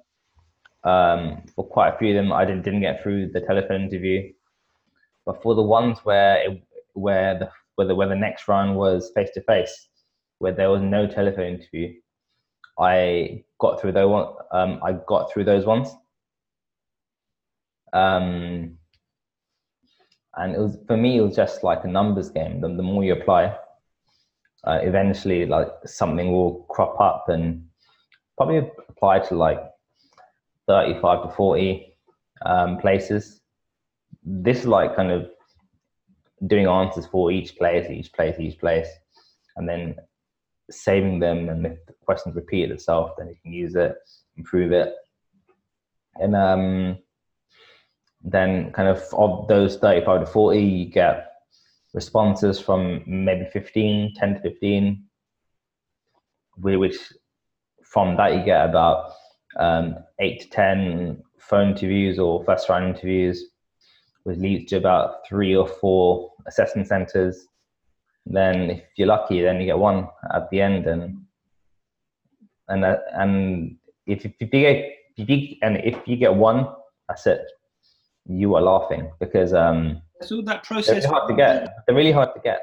[0.84, 4.34] Um, for quite a few of them, I didn't, didn't get through the telephone interview,
[5.26, 9.12] but for the ones where it, where the where the where the next round was
[9.16, 9.88] face to face,
[10.40, 11.94] where there was no telephone interview,
[12.78, 14.28] I got through those one.
[14.52, 15.88] Um, I got through those ones.
[17.93, 18.78] Um,
[20.38, 23.04] and it was for me it was just like a numbers game the, the more
[23.04, 23.54] you apply
[24.65, 27.65] uh, eventually like something will crop up and
[28.38, 29.60] probably apply to like
[30.67, 31.97] 35 to 40
[32.45, 33.41] um, places
[34.24, 35.30] this is like kind of
[36.47, 38.88] doing answers for each place each place each place
[39.58, 39.95] and then
[40.72, 43.96] saving them and if the questions repeat itself then you can use it
[44.38, 44.94] improve it.
[46.16, 46.98] And um
[48.24, 51.28] then kind of of those 35 to 40 you get
[51.94, 55.04] responses from maybe 15 10 to 15
[56.58, 56.98] which
[57.84, 59.14] from that you get about
[59.58, 63.46] um, 8 to 10 phone interviews or first round interviews
[64.24, 67.48] which leads to about three or four assessment centers
[68.26, 71.18] then if you're lucky then you get one at the end and
[72.68, 76.68] and uh, and if, if you get if you, and if you get one
[77.08, 77.42] that's it
[78.28, 81.04] you are laughing because um, So that they're process.
[81.04, 81.76] really hard to get.
[81.86, 82.62] They're really hard to get.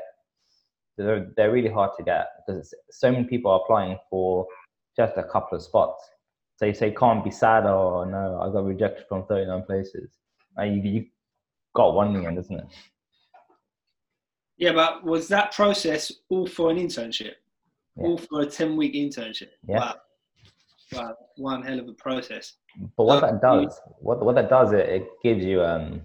[0.96, 4.46] They're, they're really hard to get because so many people are applying for
[4.96, 6.02] just a couple of spots.
[6.56, 10.10] So you say can't be sad or no, I got rejected from 39 places.
[10.56, 11.06] And you, you
[11.74, 12.66] got one in the end, isn't it?
[14.58, 17.34] Yeah, but was that process all for an internship?
[17.96, 18.04] Yeah.
[18.04, 19.50] All for a 10 week internship?
[19.66, 19.78] Yeah.
[19.78, 19.94] Wow.
[20.92, 21.16] Wow.
[21.36, 22.54] One hell of a process.
[22.96, 26.02] But what Uh, that does, what what that does, it, it gives you um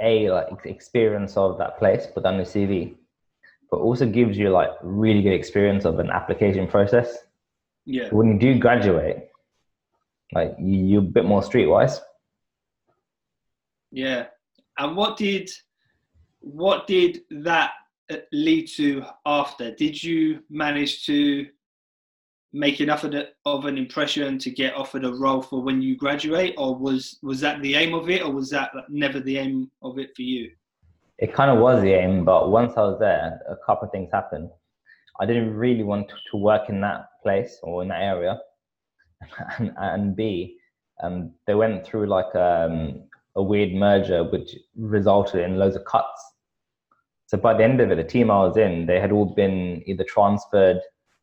[0.00, 2.96] a like experience of that place, put on your CV,
[3.70, 7.18] but also gives you like really good experience of an application process.
[7.84, 8.10] Yeah.
[8.10, 9.30] when you do graduate,
[10.32, 11.98] like you, you're a bit more streetwise.
[13.90, 14.26] Yeah.
[14.76, 15.50] And what did
[16.52, 17.72] what did that
[18.10, 19.74] uh, lead to after?
[19.74, 21.46] Did you manage to
[22.52, 25.96] make enough of, the, of an impression to get offered a role for when you
[25.96, 29.70] graduate, or was was that the aim of it, or was that never the aim
[29.82, 30.50] of it for you?
[31.18, 34.10] It kind of was the aim, but once I was there, a couple of things
[34.12, 34.50] happened.
[35.20, 38.38] I didn't really want to, work in that place or in that area,
[39.58, 40.56] and, and B,
[41.02, 43.02] um, they went through like um,
[43.34, 46.22] a weird merger, which resulted in loads of cuts.
[47.28, 49.82] So by the end of it, the team I was in, they had all been
[49.86, 50.80] either transferred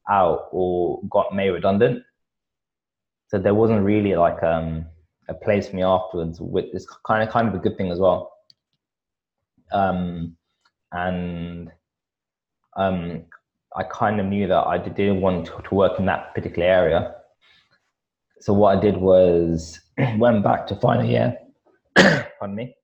[0.07, 2.03] out or got made redundant.
[3.27, 4.85] So there wasn't really like um,
[5.27, 7.97] a place for me afterwards, which is kind of kind of a good thing as
[7.97, 8.33] well.
[9.71, 10.37] Um,
[10.91, 11.71] and
[12.77, 13.23] um,
[13.75, 17.15] I kind of knew that I didn't want to, to work in that particular area.
[18.41, 19.79] So what I did was
[20.19, 21.35] went back to final year.
[21.95, 22.75] pardon me.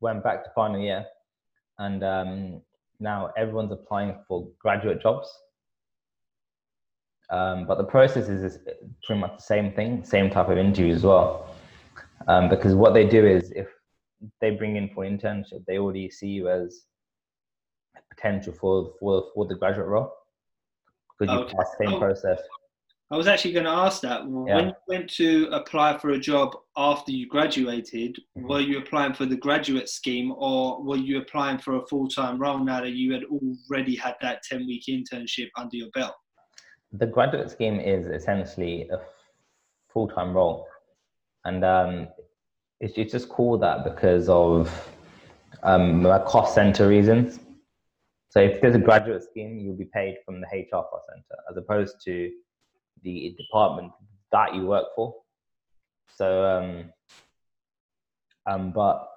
[0.00, 1.06] Went back to final year,
[1.78, 2.60] and um,
[3.00, 5.28] now everyone's applying for graduate jobs.
[7.30, 8.58] Um, but the process is, is
[9.04, 11.54] pretty much the same thing, same type of interview as well.
[12.26, 13.68] Um, because what they do is if
[14.40, 16.86] they bring in for an internship, they already see you as
[17.96, 20.12] a potential for for for the graduate role
[21.18, 21.54] because you Okay.
[21.56, 21.98] pass the same Oh.
[21.98, 22.40] process.
[23.10, 24.26] I was actually going to ask that.
[24.28, 28.48] When you went to apply for a job after you graduated, Mhm.
[28.48, 32.38] were you applying for the graduate scheme or were you applying for a full time
[32.38, 36.14] role now that you had already had that 10 week internship under your belt?
[36.92, 39.00] The graduate scheme is essentially a
[39.88, 40.66] full time role,
[41.44, 42.08] and um,
[42.80, 44.68] it's, it's just called that because of
[45.62, 47.40] um, cost center reasons.
[48.28, 51.56] So if there's a graduate scheme, you'll be paid from the HR cost center as
[51.56, 52.30] opposed to
[53.02, 53.92] the department
[54.32, 55.14] that you work for.
[56.14, 56.92] So, um,
[58.46, 59.08] um, but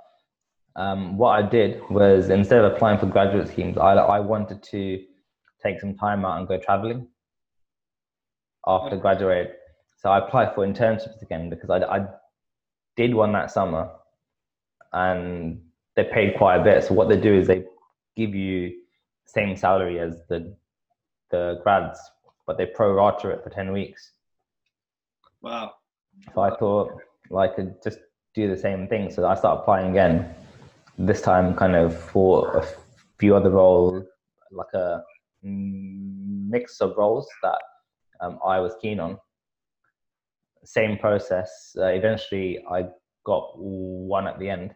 [0.76, 5.04] um, what I did was instead of applying for graduate schemes, I, I wanted to
[5.63, 7.08] take some time out and go traveling
[8.65, 9.58] after graduate.
[9.98, 12.08] So I applied for internships again because I, I
[12.96, 13.89] did one that summer
[14.94, 15.62] and
[15.96, 16.84] they paid quite a bit.
[16.84, 17.63] So what they do is they
[18.15, 18.74] give you
[19.26, 20.56] same salary as the
[21.30, 22.00] the grads,
[22.48, 24.12] but they pro rata it for 10 weeks.
[25.42, 25.74] Wow.
[26.34, 26.92] So I thought
[27.30, 28.00] like I could just
[28.34, 29.10] do the same thing.
[29.12, 30.36] So I started applying again.
[30.98, 32.68] This time, kind of for a
[33.18, 34.04] few other roles,
[34.52, 35.02] like a
[35.42, 37.58] mix of roles that
[38.20, 39.18] um, I was keen on.
[40.64, 41.76] Same process.
[41.78, 42.86] Uh, eventually, I
[43.26, 44.76] got one at the end.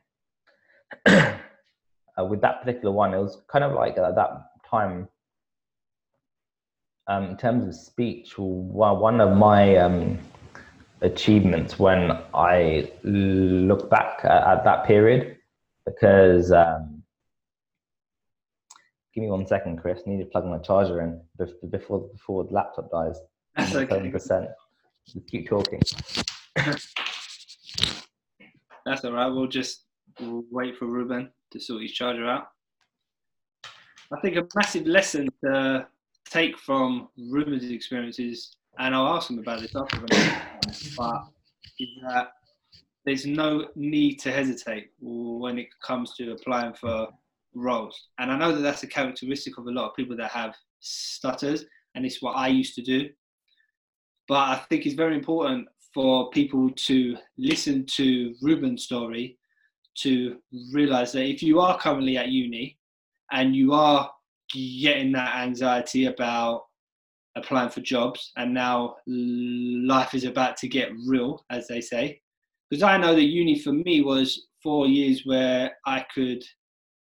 [1.05, 4.32] uh, with that particular one, it was kind of like at that
[4.68, 5.07] time.
[7.08, 10.18] Um, in terms of speech, one one of my um,
[11.01, 15.38] achievements when I look back at, at that period
[15.86, 17.03] because um,
[19.14, 20.01] give me one second, Chris.
[20.06, 21.22] I need to plug my charger in
[21.70, 23.20] before before the laptop dies.
[23.56, 24.10] That's okay.
[24.10, 24.49] percent.
[25.30, 25.82] Keep talking.
[28.86, 29.28] That's all right.
[29.28, 29.86] We'll just
[30.20, 32.47] wait for Ruben to sort his charger out.
[34.12, 35.88] I think a massive lesson to
[36.30, 39.99] take from Ruben's experiences, and I'll ask him about this after,
[40.97, 41.26] but
[42.03, 42.28] that
[43.05, 47.07] there's no need to hesitate when it comes to applying for
[47.53, 48.09] roles.
[48.17, 51.65] And I know that that's a characteristic of a lot of people that have stutters,
[51.93, 53.09] and it's what I used to do.
[54.28, 59.38] But I think it's very important for people to listen to Ruben's story
[59.99, 60.38] to
[60.73, 62.78] realize that if you are currently at uni
[63.32, 64.11] and you are
[64.53, 66.63] getting that anxiety about
[67.35, 72.19] applying for jobs and now life is about to get real as they say.
[72.69, 76.43] Because i know that uni for me was four years where i could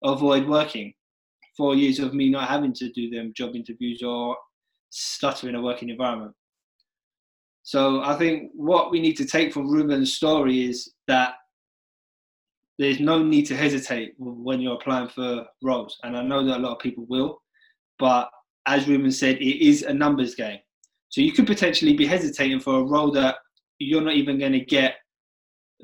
[0.04, 0.94] avoid working.
[1.58, 4.36] Four years of me not having to do them job interviews or
[4.90, 6.34] stutter in a working environment.
[7.64, 11.36] So i think what we need to take from ruben's story is that
[12.82, 16.00] there's no need to hesitate when you're applying for roles.
[16.04, 17.40] And I know that a lot of people will,
[18.00, 18.28] but
[18.66, 20.58] as Ruben said, it is a numbers game.
[21.10, 23.36] So you could potentially be hesitating for a role that
[23.78, 24.96] you're not even going to get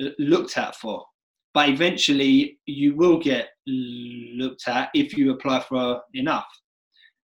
[0.02, 1.06] uh, looked at for.
[1.54, 6.48] But eventually you will get looked at if you apply for enough.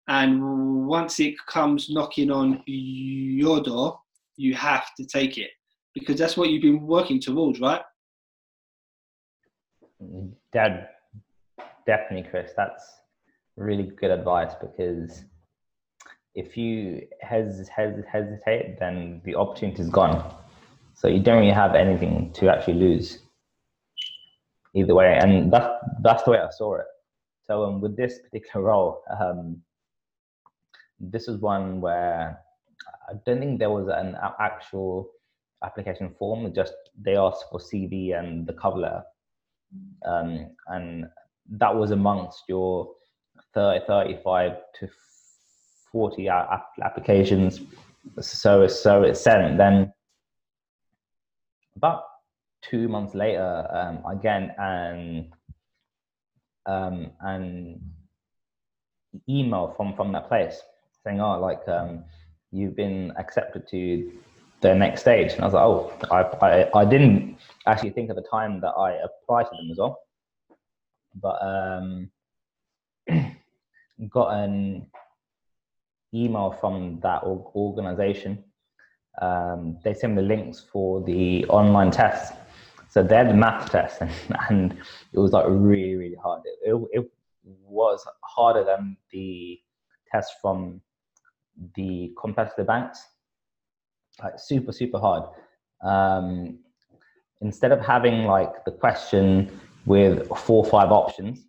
[0.08, 3.98] And once it comes knocking on your door,
[4.36, 5.50] you have to take it
[5.94, 7.80] because that's what you've been working towards, right?
[10.52, 10.88] Dad,
[11.86, 12.52] definitely, Chris.
[12.56, 12.82] That's
[13.56, 15.24] really good advice because
[16.34, 20.34] if you hes, hes, hesitate, then the opportunity is gone.
[20.94, 23.18] So you don't really have anything to actually lose
[24.74, 25.68] either way, and that's
[26.02, 26.86] that's the way I saw it.
[27.42, 29.62] So um, with this particular role, um,
[31.00, 32.38] this is one where
[33.08, 35.10] I don't think there was an actual
[35.64, 36.52] application form.
[36.54, 39.02] Just they asked for CV and the cover letter
[40.04, 41.06] um, and
[41.50, 42.92] that was amongst your
[43.54, 44.88] 30, 35 to
[45.90, 46.28] 40
[46.82, 47.60] applications.
[48.20, 49.58] So, so it's sent.
[49.58, 49.92] Then
[51.76, 52.04] about
[52.62, 55.32] two months later, um, again, and
[56.66, 57.80] um, an
[59.28, 60.60] email from from that place
[61.04, 62.04] saying, "Oh, like um,
[62.50, 64.12] you've been accepted to
[64.62, 65.32] the next stage.
[65.32, 67.36] And I was like, oh, I, I, I didn't
[67.66, 69.98] actually think at the time that I applied to them as well.
[71.20, 72.10] But um,
[74.08, 74.86] got an
[76.14, 78.44] email from that organization.
[79.20, 82.36] Um, they sent me the links for the online tests.
[82.88, 84.12] So they had the math test, and,
[84.48, 84.78] and
[85.12, 86.42] it was like really, really hard.
[86.44, 87.10] It, it,
[87.44, 89.58] it was harder than the
[90.10, 90.80] test from
[91.74, 93.02] the competitor banks
[94.22, 95.24] like super super hard.
[95.82, 96.58] Um,
[97.40, 101.46] instead of having like the question with four or five options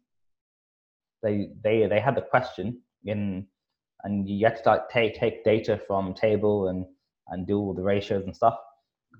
[1.24, 3.48] they they they had the question in
[4.04, 6.86] and you had to like take take data from table and
[7.30, 8.58] and do all the ratios and stuff.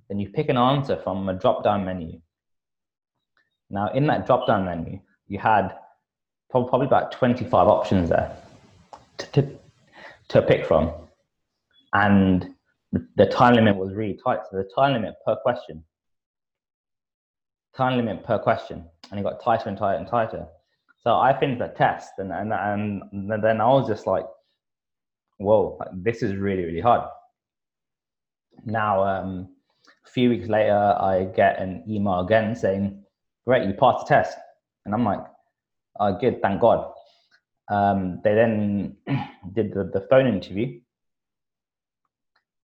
[0.10, 2.20] Then you pick an answer from a drop down menu.
[3.70, 5.74] Now in that drop down menu you had
[6.50, 8.36] probably about 25 options there
[9.18, 9.60] to, to,
[10.28, 10.92] to pick from.
[11.94, 12.53] And
[13.16, 14.40] the time limit was really tight.
[14.50, 15.84] So the time limit per question,
[17.76, 20.46] time limit per question, and it got tighter and tighter and tighter.
[21.00, 22.54] So I finished the test, and and
[23.12, 24.26] and then I was just like,
[25.38, 27.10] "Whoa, this is really really hard."
[28.66, 29.56] Now, um,
[30.06, 33.04] a few weeks later, I get an email again saying,
[33.46, 34.38] "Great, you passed the test,"
[34.86, 35.24] and I'm like,
[36.00, 36.94] "Oh, good, thank God."
[37.70, 38.98] Um, they then
[39.54, 40.80] did the, the phone interview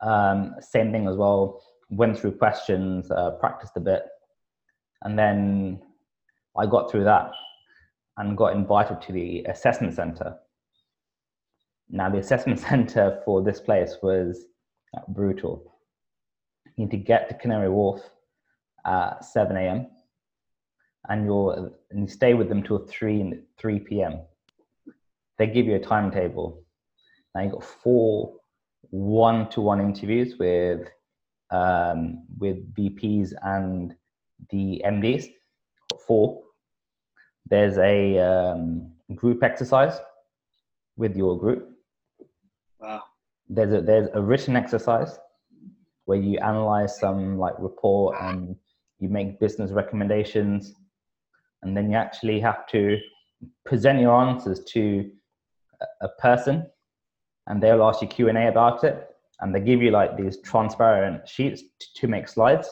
[0.01, 1.61] um, same thing as well.
[1.89, 4.03] Went through questions, uh, practiced a bit,
[5.03, 5.81] and then
[6.57, 7.31] I got through that
[8.17, 10.37] and got invited to the assessment center.
[11.89, 14.45] Now, the assessment center for this place was
[15.07, 15.75] brutal.
[16.75, 18.01] You need to get to Canary Wharf
[18.85, 19.87] at 7 a.m.
[21.09, 24.21] and you're and you stay with them till 3 3 p.m.
[25.37, 26.63] They give you a timetable.
[27.33, 28.38] Now you've got four
[28.91, 30.87] one-to-one interviews with
[31.51, 33.95] um, with VPs and
[34.49, 35.27] the MDs.
[36.07, 36.41] Four.
[37.49, 39.99] There's a um, group exercise
[40.97, 41.69] with your group.
[42.79, 43.03] Wow.
[43.47, 45.17] There's a there's a written exercise
[46.05, 48.55] where you analyze some like report and
[48.99, 50.73] you make business recommendations,
[51.63, 52.97] and then you actually have to
[53.65, 55.09] present your answers to
[56.01, 56.67] a person
[57.49, 59.09] and they'll ask you Q&A about it
[59.41, 61.63] and they give you like these transparent sheets
[61.95, 62.69] to make slides.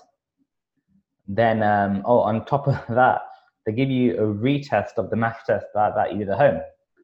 [1.27, 3.21] Then, um, oh, on top of that,
[3.65, 6.61] they give you a retest of the math test that, that you did at home,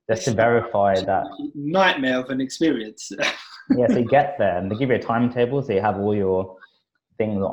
[0.09, 1.25] just to verify that.
[1.55, 3.11] Nightmare of an experience.
[3.75, 6.15] yeah, so you get there and they give you a timetable, so you have all
[6.15, 6.55] your
[7.17, 7.43] things,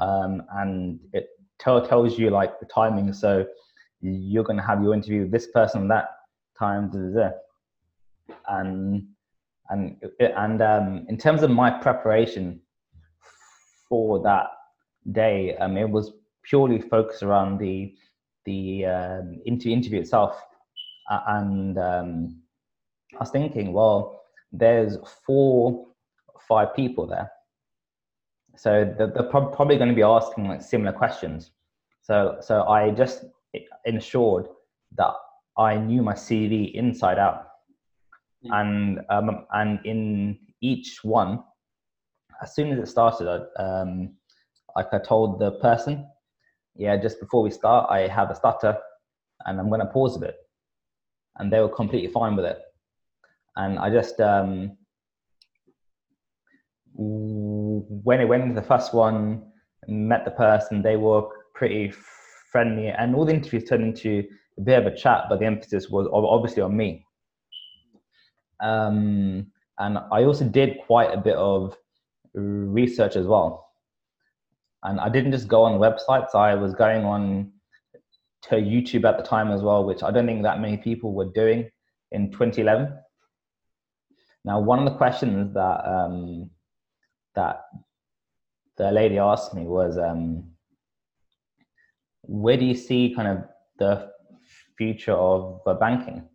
[0.00, 1.28] um, and it
[1.58, 3.12] tell, tells you like the timing.
[3.12, 3.44] So
[4.00, 6.10] you're going to have your interview with this person that
[6.56, 6.92] time,
[8.48, 9.06] and
[9.70, 12.60] and and um, in terms of my preparation
[13.88, 14.46] for that
[15.12, 16.12] day, um, it was
[16.42, 17.94] purely focused around the
[18.46, 20.40] the um, interview, itself,
[21.28, 22.40] and um,
[23.14, 24.20] I was thinking, well,
[24.52, 25.86] there's four,
[26.48, 27.30] five people there,
[28.56, 31.52] so they're, they're probably going to be asking like similar questions.
[32.02, 33.24] So so I just
[33.84, 34.46] ensured
[34.96, 35.12] that
[35.56, 37.49] I knew my CV inside out,
[38.44, 38.50] mm.
[38.52, 41.42] and um, and in each one,
[42.42, 44.14] as soon as it started, I, um,
[44.76, 46.06] like I told the person,
[46.74, 48.76] yeah, just before we start, I have a stutter,
[49.46, 50.36] and I'm going to pause a bit,
[51.38, 52.58] and they were completely fine with it,
[53.56, 54.76] and I just um,
[56.94, 59.42] when it went into the first one,
[59.88, 61.22] met the person, they were
[61.54, 61.92] pretty
[62.52, 64.24] friendly, and all the interviews turned into
[64.58, 67.06] a bit of a chat, but the emphasis was obviously on me.
[68.62, 69.46] Um,
[69.78, 71.76] and I also did quite a bit of
[72.34, 73.68] research as well.
[74.82, 77.52] And I didn't just go on websites, I was going on
[78.42, 81.30] to YouTube at the time as well, which I don't think that many people were
[81.34, 81.70] doing
[82.12, 82.92] in 2011.
[84.44, 86.50] Now, one of the questions that um,
[87.34, 87.62] that
[88.78, 90.44] the lady asked me was, um,
[92.22, 93.44] where do you see kind of
[93.78, 94.10] the
[94.78, 96.29] future of uh, banking?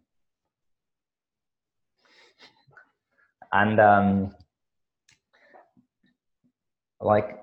[3.56, 4.36] And um,
[7.00, 7.42] like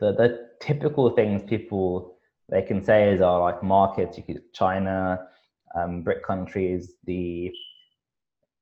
[0.00, 2.18] the the typical things people
[2.50, 5.18] they can say is are like markets, you could China,
[5.74, 7.50] um, BRIC countries, the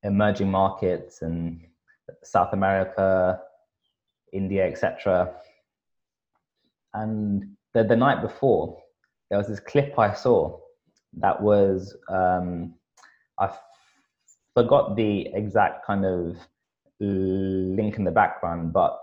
[0.05, 1.61] emerging markets, and
[2.23, 3.41] South America,
[4.33, 5.35] India, etc.
[6.93, 8.81] And the the night before,
[9.31, 10.61] there was this clip I saw
[11.15, 12.75] that was um,
[14.55, 16.37] forgot the exact kind of
[17.01, 18.99] link in the background, but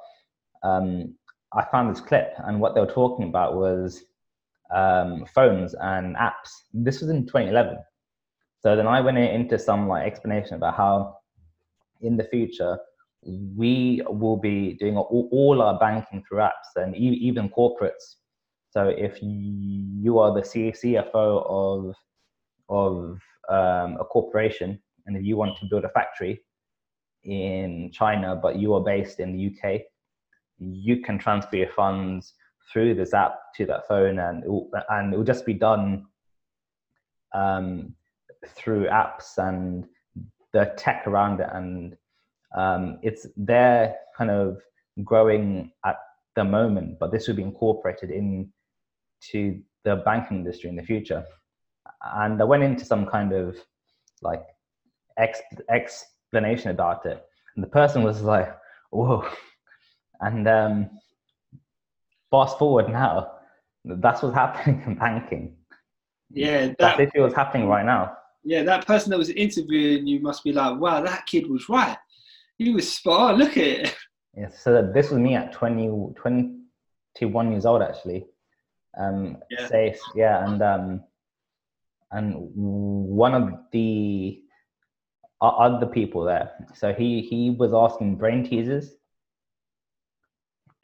[0.63, 1.15] um,
[1.53, 4.03] I found this clip, and what they were talking about was
[4.73, 6.49] um, phones and apps.
[6.73, 7.77] This was in 2011.
[8.61, 11.17] So then I went into some like explanation about how
[12.01, 12.77] in the future
[13.23, 18.15] we will be doing all, all our banking through apps and e- even corporates
[18.71, 21.95] so if you are the CFO of
[22.69, 23.19] of
[23.49, 26.41] um, a corporation, and if you want to build a factory
[27.23, 29.81] in China, but you are based in the UK,
[30.59, 32.33] you can transfer your funds
[32.71, 36.05] through this app to that phone, and it will, and it will just be done
[37.33, 37.93] um,
[38.47, 39.85] through apps and
[40.53, 41.95] the tech around it, and
[42.55, 44.61] um, it's there kind of
[45.03, 45.97] growing at
[46.35, 48.51] the moment, but this will be incorporated in
[49.31, 51.23] to the banking industry in the future.
[52.15, 53.57] And I went into some kind of
[54.21, 54.43] like
[55.17, 57.23] ex, ex- explanation about it.
[57.55, 58.55] And the person was like,
[58.91, 59.27] whoa.
[60.21, 60.89] And um,
[62.29, 63.31] fast forward now,
[63.83, 65.55] that's what's happening in banking.
[66.29, 68.17] Yeah, that, that's literally what's happening right now.
[68.43, 71.97] Yeah, that person that was interviewing you must be like, wow, that kid was right.
[72.57, 73.39] He was spot on.
[73.39, 73.95] Look at it.
[74.37, 78.25] Yeah, so this was me at 20, 21 years old, actually
[78.97, 79.67] um, yeah.
[79.67, 79.99] safe.
[80.15, 81.03] Yeah, and um,
[82.11, 84.40] and one of the
[85.41, 88.95] other people there, so he he was asking brain teasers,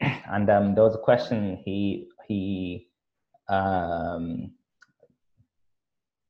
[0.00, 2.88] and um, there was a question he he
[3.48, 4.50] um,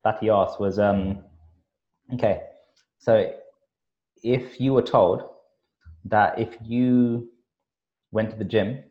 [0.04, 1.24] that he asked was um,
[2.14, 2.42] okay,
[2.98, 3.32] so
[4.22, 5.22] if you were told
[6.04, 7.30] that if you
[8.10, 8.82] went to the gym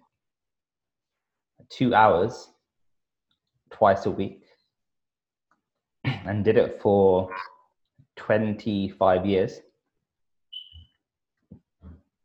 [1.70, 2.50] two hours
[3.72, 4.44] twice a week
[6.04, 7.30] and did it for
[8.18, 9.61] 25 years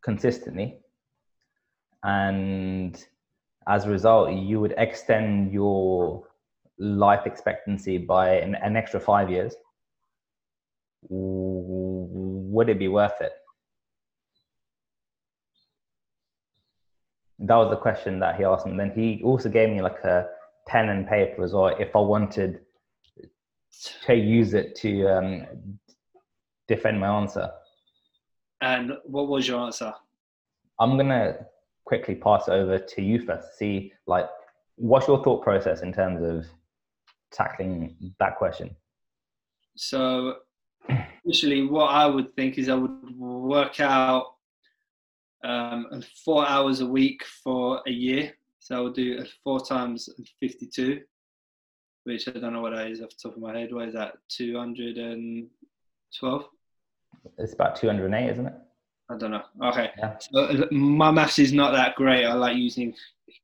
[0.03, 0.79] consistently.
[2.03, 3.03] And
[3.69, 6.25] as a result, you would extend your
[6.79, 9.55] life expectancy by an, an extra five years.
[11.09, 13.33] Would it be worth it?
[17.39, 18.67] That was the question that he asked.
[18.67, 20.27] And then he also gave me like a
[20.67, 22.61] pen and paper as well if I wanted
[24.07, 25.47] to use it to um,
[26.75, 27.51] defend my answer.
[28.61, 29.93] And what was your answer?
[30.79, 31.47] I'm gonna
[31.85, 33.59] quickly pass over to you first.
[33.59, 34.29] See, like,
[34.77, 36.47] what's your thought process in terms of
[37.33, 38.75] tackling that question?
[39.77, 40.37] So,
[41.25, 44.35] initially, what I would think is I would work out
[45.45, 48.33] um, four hours a week for a year.
[48.61, 50.09] So I would do four times
[50.39, 51.01] 52,
[52.05, 53.73] which I don't know what that is off the top of my head.
[53.73, 54.13] What is that?
[54.29, 56.45] 212?
[57.39, 58.55] It's about 208, isn't it?
[59.11, 59.43] I don't know.
[59.65, 59.91] Okay.
[59.99, 60.17] Yeah.
[60.19, 62.25] So my maths is not that great.
[62.25, 62.95] I like using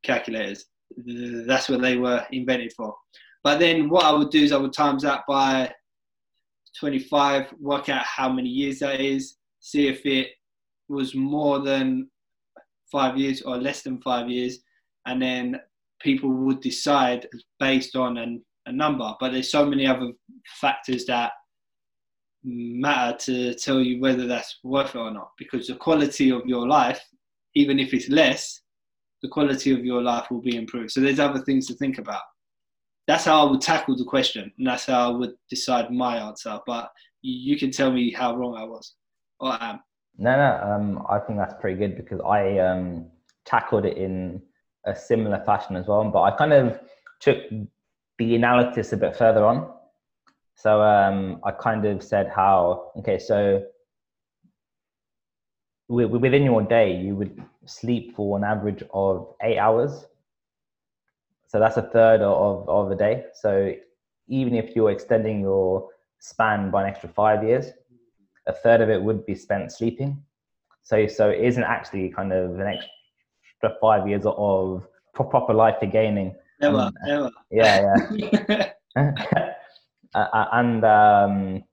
[0.02, 0.66] calculators.
[0.96, 2.94] That's what they were invented for.
[3.44, 5.72] But then what I would do is I would times that by
[6.78, 10.28] 25, work out how many years that is, see if it
[10.88, 12.08] was more than
[12.90, 14.60] five years or less than five years,
[15.06, 15.60] and then
[16.00, 17.26] people would decide
[17.60, 19.12] based on an, a number.
[19.20, 20.12] But there's so many other
[20.60, 21.32] factors that
[22.48, 26.66] matter to tell you whether that's worth it or not, because the quality of your
[26.66, 27.00] life,
[27.54, 28.62] even if it's less,
[29.22, 30.90] the quality of your life will be improved.
[30.90, 32.22] So there's other things to think about.
[33.06, 36.58] That's how I would tackle the question, and that's how I would decide my answer.
[36.66, 36.90] But
[37.22, 38.94] you can tell me how wrong I was
[39.40, 39.80] or I am.
[40.18, 43.06] No, no, um, I think that's pretty good because I um,
[43.44, 44.42] tackled it in
[44.84, 46.04] a similar fashion as well.
[46.10, 46.80] But I kind of
[47.20, 47.38] took
[48.18, 49.72] the analysis a bit further on.
[50.58, 53.64] So um, I kind of said how, okay, so
[55.86, 60.06] within your day, you would sleep for an average of eight hours.
[61.46, 63.26] So that's a third of, of a day.
[63.34, 63.72] So
[64.26, 67.66] even if you're extending your span by an extra five years,
[68.48, 70.20] a third of it would be spent sleeping.
[70.82, 75.86] So, so it isn't actually kind of an extra five years of proper life for
[75.86, 76.34] gaining.
[76.60, 77.30] Never, um, never.
[77.48, 78.72] Yeah, yeah.
[80.32, 81.64] uh, and um,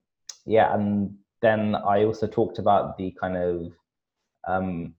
[0.46, 3.72] yeah, and then I also talked about the kind of
[4.48, 4.96] um,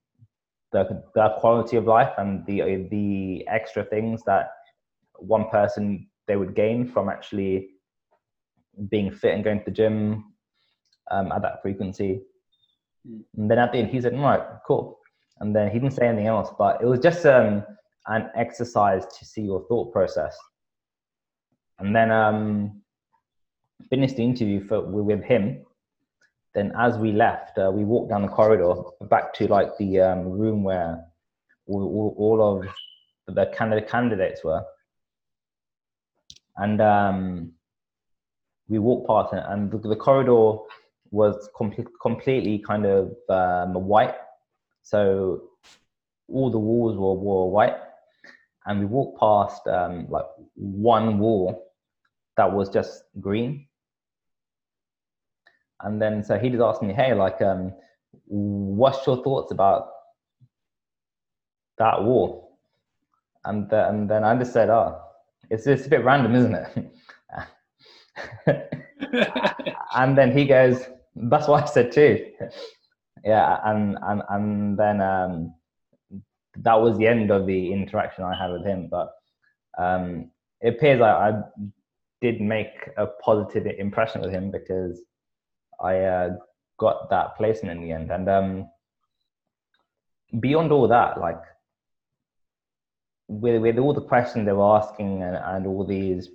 [0.72, 4.50] the, the quality of life and the the extra things that
[5.14, 7.70] one person they would gain from actually
[8.90, 10.32] being fit and going to the gym
[11.10, 12.20] um, at that frequency.
[13.08, 13.22] Mm.
[13.36, 14.98] And then at the end, he said, "Right, cool."
[15.40, 17.64] And then he didn't say anything else, but it was just um,
[18.06, 20.36] an exercise to see your thought process.
[21.78, 22.82] And then um,
[23.90, 25.64] finished the interview for, with him.
[26.54, 28.74] Then, as we left, uh, we walked down the corridor
[29.10, 31.04] back to like the um, room where
[31.66, 32.66] all, all, of
[33.34, 34.64] the candidate candidates were,
[36.56, 37.52] and um,
[38.68, 40.58] we walked past and the, the corridor
[41.10, 44.14] was com- completely kind of um, white.
[44.82, 45.42] So
[46.28, 47.76] all the walls were, were white.
[48.66, 51.72] And we walked past um, like one wall
[52.36, 53.65] that was just green.
[55.82, 57.72] And then so he just asked me, hey, like, um,
[58.26, 59.88] what's your thoughts about
[61.78, 62.48] that war?
[63.44, 65.00] And, and then I just said, oh,
[65.50, 66.92] it's, it's a bit random, isn't it?
[69.96, 72.30] and then he goes, that's what I said too.
[73.24, 75.54] yeah, and and and then um,
[76.58, 78.88] that was the end of the interaction I had with him.
[78.90, 79.12] But
[79.78, 81.42] um, it appears I, I
[82.20, 85.02] did make a positive impression with him because
[85.80, 86.36] I uh,
[86.78, 88.10] got that placement in the end.
[88.10, 88.70] And um,
[90.40, 91.40] beyond all that, like
[93.28, 96.30] with with all the questions they were asking and, and all these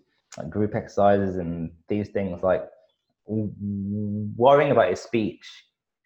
[0.50, 2.68] group exercises and these things, like
[3.28, 5.48] worrying about your speech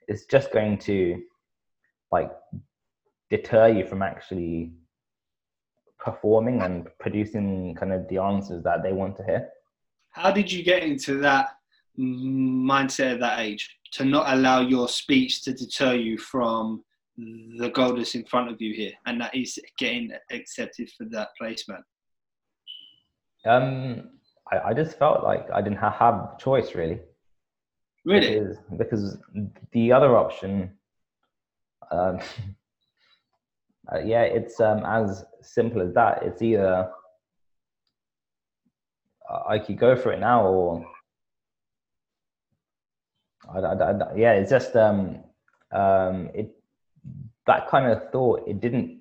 [0.07, 1.21] is just going to
[2.11, 2.31] like
[3.29, 4.71] deter you from actually
[5.99, 9.49] performing and producing kind of the answers that they want to hear.
[10.11, 11.57] How did you get into that
[11.99, 16.83] mindset at that age to not allow your speech to deter you from
[17.17, 21.29] the goal that's in front of you here, and that is getting accepted for that
[21.39, 21.83] placement?
[23.45, 24.09] Um,
[24.51, 26.99] I, I just felt like I didn't have, have choice really.
[28.03, 28.39] Really?
[28.39, 29.17] Because, because
[29.71, 30.71] the other option,
[31.91, 32.19] um,
[33.93, 36.23] uh, yeah, it's um, as simple as that.
[36.23, 36.91] It's either
[39.47, 40.85] I could go for it now or
[43.53, 45.19] I, I, I, yeah, it's just um,
[45.71, 46.55] um, it
[47.47, 48.47] that kind of thought.
[48.47, 48.99] It didn't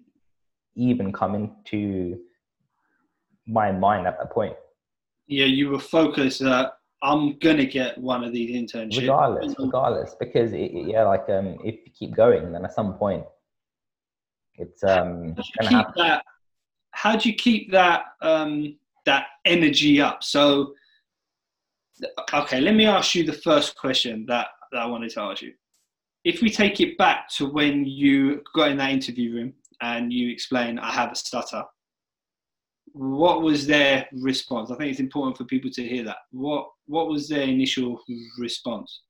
[0.74, 2.18] even come into
[3.46, 4.56] my mind at that point.
[5.26, 6.42] Yeah, you were focused.
[6.42, 6.70] Uh,
[7.02, 11.76] I'm gonna get one of these internships, regardless, regardless, because it, yeah, like um, if
[11.84, 13.24] you keep going, then at some point,
[14.56, 15.92] it's um, gonna happen.
[15.96, 16.24] That,
[16.92, 20.22] how do you keep that um, that energy up?
[20.22, 20.74] So,
[22.32, 25.52] okay, let me ask you the first question that, that I wanted to ask you.
[26.24, 29.52] If we take it back to when you got in that interview room
[29.82, 31.64] and you explain, I have a stutter,
[32.92, 34.70] what was their response?
[34.70, 36.16] I think it's important for people to hear that.
[36.30, 38.00] What what was their initial
[38.38, 39.02] response?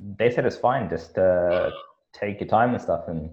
[0.00, 1.70] They said it's fine, just uh,
[2.12, 3.30] take your time and stuff, and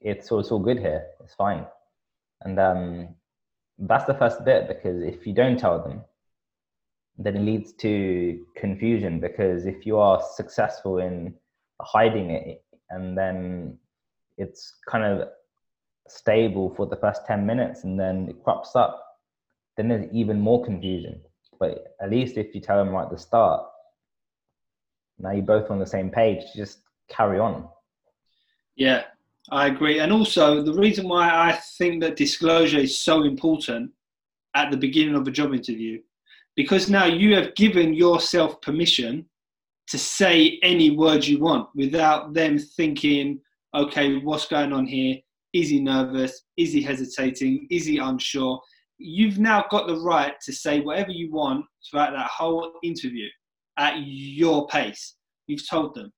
[0.00, 1.06] it's all, it's all good here.
[1.22, 1.66] It's fine,
[2.42, 3.08] and um,
[3.78, 6.02] that's the first bit because if you don't tell them,
[7.18, 9.20] then it leads to confusion.
[9.20, 11.34] Because if you are successful in
[11.82, 13.78] hiding it, and then
[14.38, 15.28] it's kind of
[16.08, 19.04] stable for the first 10 minutes and then it crops up,
[19.76, 21.20] then there's even more confusion.
[21.60, 23.66] But at least if you tell them right at the start,
[25.18, 26.78] now you're both on the same page, just
[27.10, 27.68] carry on.
[28.76, 29.04] Yeah,
[29.50, 29.98] I agree.
[29.98, 33.90] And also, the reason why I think that disclosure is so important
[34.54, 36.00] at the beginning of a job interview,
[36.58, 39.24] because now you have given yourself permission
[39.86, 43.38] to say any words you want without them thinking,
[43.76, 45.18] okay, what's going on here?
[45.52, 46.42] Is he nervous?
[46.56, 47.68] Is he hesitating?
[47.70, 48.60] Is he unsure?
[48.98, 53.28] You've now got the right to say whatever you want throughout that whole interview
[53.78, 55.14] at your pace.
[55.46, 56.12] You've told them,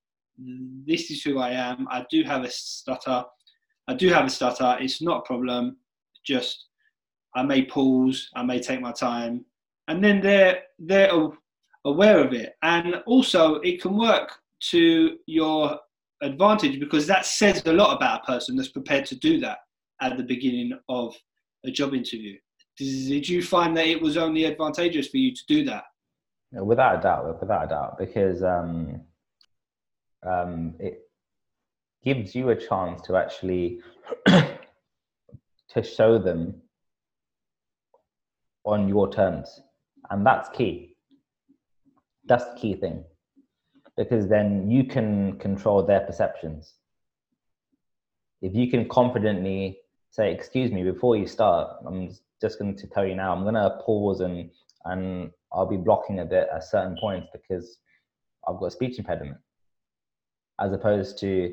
[0.86, 1.86] this is who I am.
[1.90, 3.24] I do have a stutter.
[3.88, 4.78] I do have a stutter.
[4.80, 5.76] It's not a problem.
[6.24, 6.64] Just
[7.36, 8.30] I may pause.
[8.34, 9.44] I may take my time,
[9.90, 11.10] and then they're they're
[11.84, 12.54] aware of it.
[12.62, 14.30] And also, it can work
[14.70, 15.78] to your
[16.22, 19.58] advantage because that says a lot about a person that's prepared to do that
[20.00, 21.14] at the beginning of
[21.64, 22.36] a job interview.
[22.78, 25.84] Did you find that it was only advantageous for you to do that?
[26.52, 29.00] Without a doubt, without a doubt, because um,
[30.26, 31.02] um, it
[32.04, 33.80] gives you a chance to actually
[34.26, 36.54] to show them
[38.64, 39.60] on your terms,
[40.10, 40.96] and that's key.
[42.26, 43.04] That's the key thing
[43.96, 46.74] because then you can control their perceptions.
[48.40, 49.78] If you can confidently
[50.10, 53.34] say, "Excuse me," before you start, I'm just going to tell you now.
[53.34, 54.50] I'm going to pause and
[54.86, 57.78] and I'll be blocking a bit at certain points because
[58.48, 59.38] I've got a speech impediment,
[60.58, 61.52] as opposed to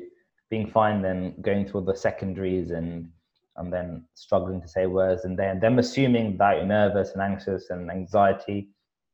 [0.50, 3.10] being fine then going through the secondaries and
[3.58, 7.70] and then struggling to say words and then them assuming that you're nervous and anxious
[7.70, 8.68] and anxiety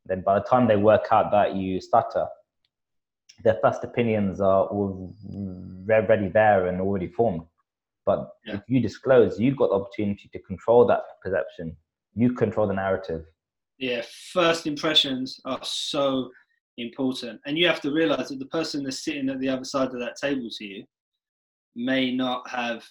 [0.05, 2.25] then by the time they work out that you stutter
[3.43, 7.43] their first opinions are already there and already formed.
[8.05, 8.55] But yeah.
[8.55, 11.75] if you disclose, you've got the opportunity to control that perception.
[12.13, 13.25] You control the narrative.
[13.77, 16.29] Yeah, first impressions are so
[16.77, 17.41] important.
[17.45, 19.99] And you have to realize that the person that's sitting at the other side of
[19.99, 20.85] that table to you
[21.75, 22.85] may not have,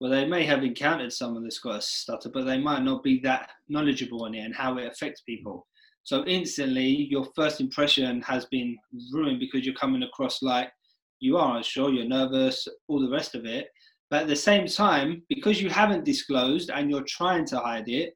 [0.00, 3.18] well, they may have encountered someone that's got a stutter, but they might not be
[3.20, 5.66] that knowledgeable on it and how it affects people.
[6.02, 8.76] So instantly, your first impression has been
[9.12, 10.70] ruined because you're coming across like
[11.18, 13.68] you are unsure, you're nervous, all the rest of it.
[14.10, 18.14] But at the same time, because you haven't disclosed and you're trying to hide it,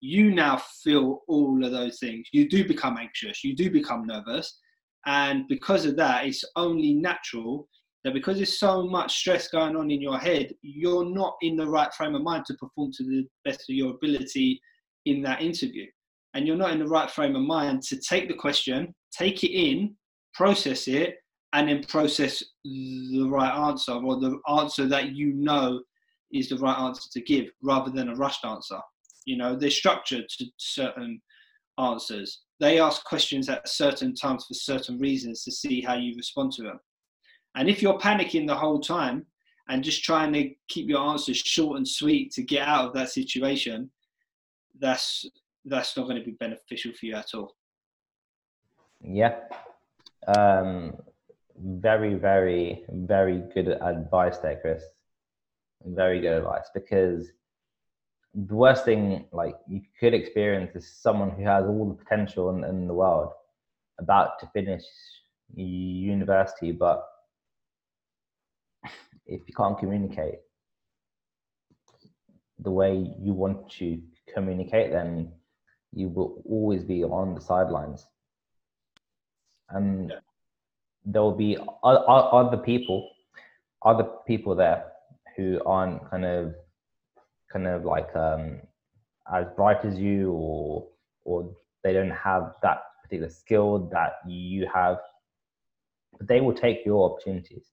[0.00, 2.26] you now feel all of those things.
[2.32, 4.58] You do become anxious, you do become nervous.
[5.06, 7.68] And because of that, it's only natural
[8.04, 11.66] that because there's so much stress going on in your head, you're not in the
[11.66, 14.60] right frame of mind to perform to the best of your ability
[15.06, 15.86] in that interview
[16.34, 19.50] and you're not in the right frame of mind to take the question, take it
[19.50, 19.94] in,
[20.34, 21.16] process it,
[21.52, 25.80] and then process the right answer or the answer that you know
[26.32, 28.78] is the right answer to give rather than a rushed answer.
[29.24, 31.20] You know, they're structured to certain
[31.78, 32.42] answers.
[32.60, 36.62] They ask questions at certain times for certain reasons to see how you respond to
[36.62, 36.78] them.
[37.58, 39.26] And if you're panicking the whole time
[39.68, 43.10] and just trying to keep your answers short and sweet to get out of that
[43.10, 43.90] situation,
[44.78, 45.26] that's
[45.64, 47.56] that's not going to be beneficial for you at all.
[49.02, 49.40] Yeah.
[50.28, 50.94] Um,
[51.60, 54.84] very, very, very good advice there, Chris.
[55.84, 57.26] Very good advice because
[58.34, 62.62] the worst thing like you could experience is someone who has all the potential in,
[62.62, 63.32] in the world
[63.98, 64.84] about to finish
[65.56, 67.04] university, but
[69.28, 70.36] if you can't communicate
[72.60, 74.00] the way you want to
[74.34, 75.30] communicate, then
[75.92, 78.06] you will always be on the sidelines.
[79.70, 80.16] And yeah.
[81.04, 83.10] there will be other people,
[83.84, 84.84] other people there
[85.36, 86.54] who aren't kind of,
[87.52, 88.60] kind of like um,
[89.32, 90.88] as bright as you, or
[91.24, 91.54] or
[91.84, 94.98] they don't have that particular skill that you have.
[96.18, 97.66] But they will take your opportunities.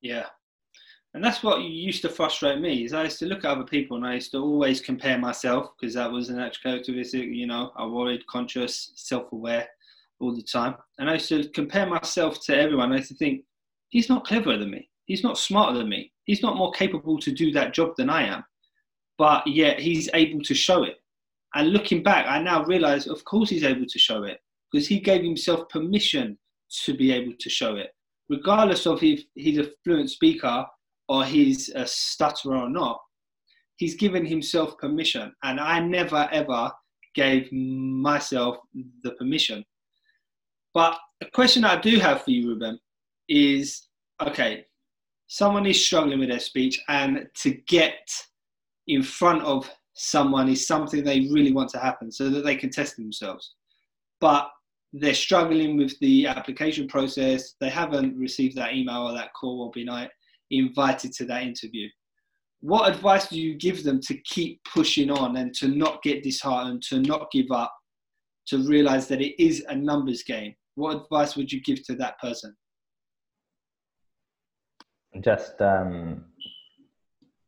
[0.00, 0.26] Yeah,
[1.14, 3.96] and that's what used to frustrate me is I used to look at other people
[3.96, 7.70] and I used to always compare myself because that was an actual characteristic, you know,
[7.76, 9.68] I worried, conscious, self-aware
[10.18, 10.74] all the time.
[10.98, 12.92] And I used to compare myself to everyone.
[12.92, 13.44] I used to think,
[13.90, 14.90] he's not cleverer than me.
[15.06, 16.10] He's not smarter than me.
[16.24, 18.44] He's not more capable to do that job than I am.
[19.18, 20.96] but yet he's able to show it.
[21.54, 24.40] And looking back, I now realize, of course, he's able to show it
[24.70, 26.36] because he gave himself permission
[26.84, 27.90] to be able to show it,
[28.28, 30.66] regardless of if he's a fluent speaker
[31.08, 33.00] or he's a uh, stutterer or not.
[33.76, 36.70] He's given himself permission, and I never ever
[37.14, 38.58] gave myself
[39.02, 39.64] the permission.
[40.72, 42.78] But a question I do have for you, Ruben,
[43.28, 43.88] is
[44.20, 44.66] okay,
[45.26, 48.08] someone is struggling with their speech, and to get
[48.86, 52.70] in front of someone is something they really want to happen so that they can
[52.70, 53.54] test themselves.
[54.20, 54.50] But
[54.92, 57.54] they're struggling with the application process.
[57.60, 60.06] They haven't received that email or that call or been uh,
[60.58, 61.88] invited to that interview.
[62.60, 66.82] What advice do you give them to keep pushing on and to not get disheartened,
[66.88, 67.74] to not give up,
[68.46, 70.54] to realize that it is a numbers game?
[70.74, 72.56] What advice would you give to that person?
[75.20, 76.24] Just um,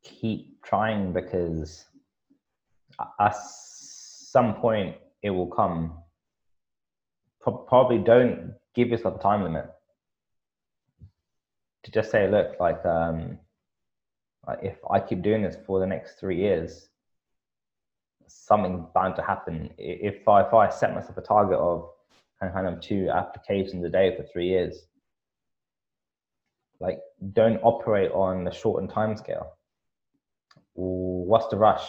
[0.05, 1.87] keep trying because
[3.21, 5.99] at some point it will come.
[7.41, 9.67] Probably don't give yourself a time limit.
[11.87, 13.39] To just say, look, like, um,
[14.63, 16.89] if I keep doing this for the next three years,
[18.27, 19.71] something's bound to happen.
[19.79, 21.89] If I, if I set myself a target of
[22.41, 24.87] kind of two applications a day for three years,
[26.81, 26.99] like
[27.33, 29.53] don't operate on the shortened time scale.
[30.75, 31.89] What's the rush?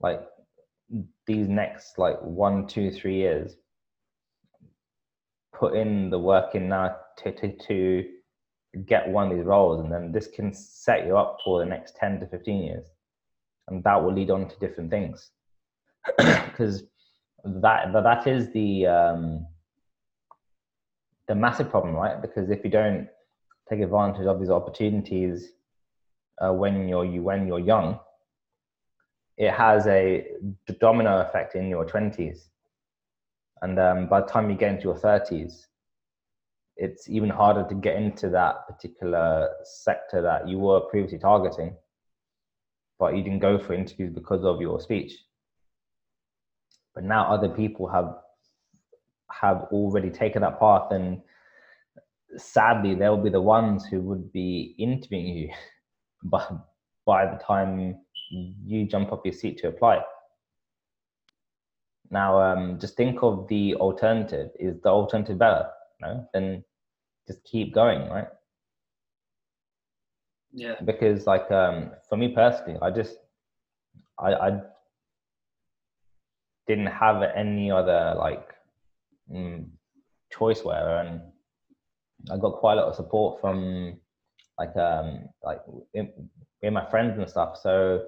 [0.00, 0.20] like
[1.26, 3.56] these next like one, two, three years,
[5.52, 8.04] put in the work in now to, to, to
[8.84, 11.96] get one of these roles, and then this can set you up for the next
[11.96, 12.86] 10 to 15 years.
[13.68, 15.30] And that will lead on to different things.
[16.16, 16.84] Because
[17.44, 19.46] that, that is the, um,
[21.28, 22.20] the massive problem, right?
[22.20, 23.08] Because if you don't
[23.68, 25.52] take advantage of these opportunities
[26.40, 27.98] uh, when you're you when you're young,
[29.36, 30.26] it has a
[30.80, 32.48] domino effect in your 20s.
[33.62, 35.66] And um, by the time you get into your 30s,
[36.76, 41.74] it's even harder to get into that particular sector that you were previously targeting,
[42.98, 45.12] but you didn't go for interviews because of your speech.
[46.94, 48.16] But now other people have
[49.30, 51.20] have already taken that path, and
[52.36, 55.50] sadly, they'll be the ones who would be interviewing you.
[56.22, 56.50] But
[57.04, 60.00] by the time you jump off your seat to apply.
[62.10, 64.50] Now, um, just think of the alternative.
[64.58, 65.68] Is the alternative better?
[66.00, 66.64] No, then
[67.26, 68.28] just keep going, right?
[70.52, 70.74] Yeah.
[70.84, 73.16] Because, like, um, for me personally, I just,
[74.18, 74.60] I, I
[76.66, 78.48] didn't have any other like
[79.30, 79.66] mm,
[80.32, 81.20] choice where, and
[82.30, 83.98] I got quite a lot of support from
[84.58, 85.60] like um like
[85.94, 87.58] in my friends and stuff.
[87.62, 88.04] So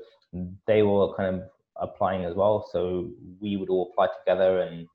[0.66, 2.68] they were kind of applying as well.
[2.72, 3.10] So
[3.40, 4.86] we would all apply together and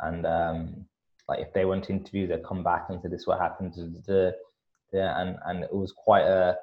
[0.00, 0.86] and um,
[1.32, 3.72] like if they went to interview, they'd come back and say this is what happened.
[4.06, 4.34] The,
[4.92, 6.56] the, and and it was quite a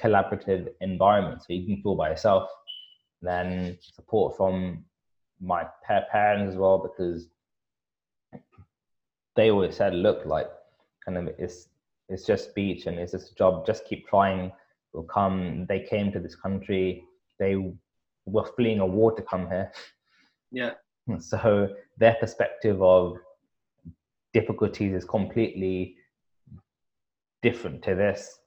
[0.00, 1.42] collaborative environment.
[1.42, 2.48] So you can feel by yourself.
[3.20, 4.84] Then support from
[5.40, 7.28] my parents as well because
[9.36, 10.48] they always said, look, like
[11.04, 11.68] kind of it's
[12.08, 13.66] it's just speech and it's just a job.
[13.66, 14.52] Just keep trying
[14.94, 15.66] will come.
[15.68, 17.04] They came to this country.
[17.38, 17.56] They
[18.24, 19.70] were fleeing a war to come here.
[20.50, 20.72] Yeah.
[21.18, 21.68] So
[21.98, 23.16] their perspective of
[24.32, 25.96] difficulties is completely
[27.42, 28.38] different to this.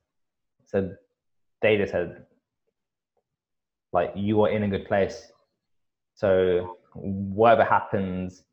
[0.66, 0.92] So
[1.62, 2.26] they just said,
[3.94, 5.32] like, you are in a good place.
[6.16, 8.44] So whatever happens,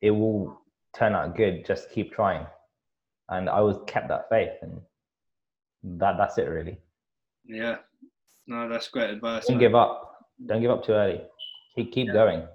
[0.00, 0.60] it will
[0.94, 1.64] turn out good.
[1.66, 2.46] Just keep trying.
[3.28, 4.80] And I was kept that faith and
[6.00, 6.78] that that's it really.
[7.44, 7.76] Yeah,
[8.46, 9.46] no, that's great advice.
[9.46, 9.60] Don't man.
[9.60, 10.26] give up.
[10.46, 11.22] Don't give up too early.
[11.76, 12.12] Keep keep yeah.
[12.12, 12.48] going.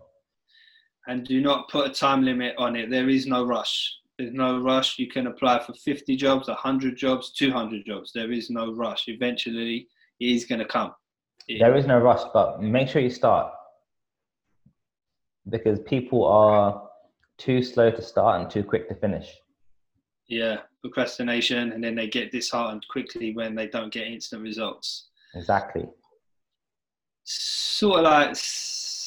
[1.07, 2.89] And do not put a time limit on it.
[2.89, 3.93] There is no rush.
[4.17, 4.97] There's no rush.
[4.99, 8.11] You can apply for 50 jobs, 100 jobs, 200 jobs.
[8.13, 9.07] There is no rush.
[9.07, 9.87] Eventually,
[10.19, 10.93] it is going to come.
[11.47, 13.51] There is no rush, but make sure you start
[15.49, 16.87] because people are
[17.37, 19.29] too slow to start and too quick to finish.
[20.27, 25.09] Yeah, procrastination, and then they get disheartened quickly when they don't get instant results.
[25.35, 25.85] Exactly.
[27.25, 28.35] Sort of like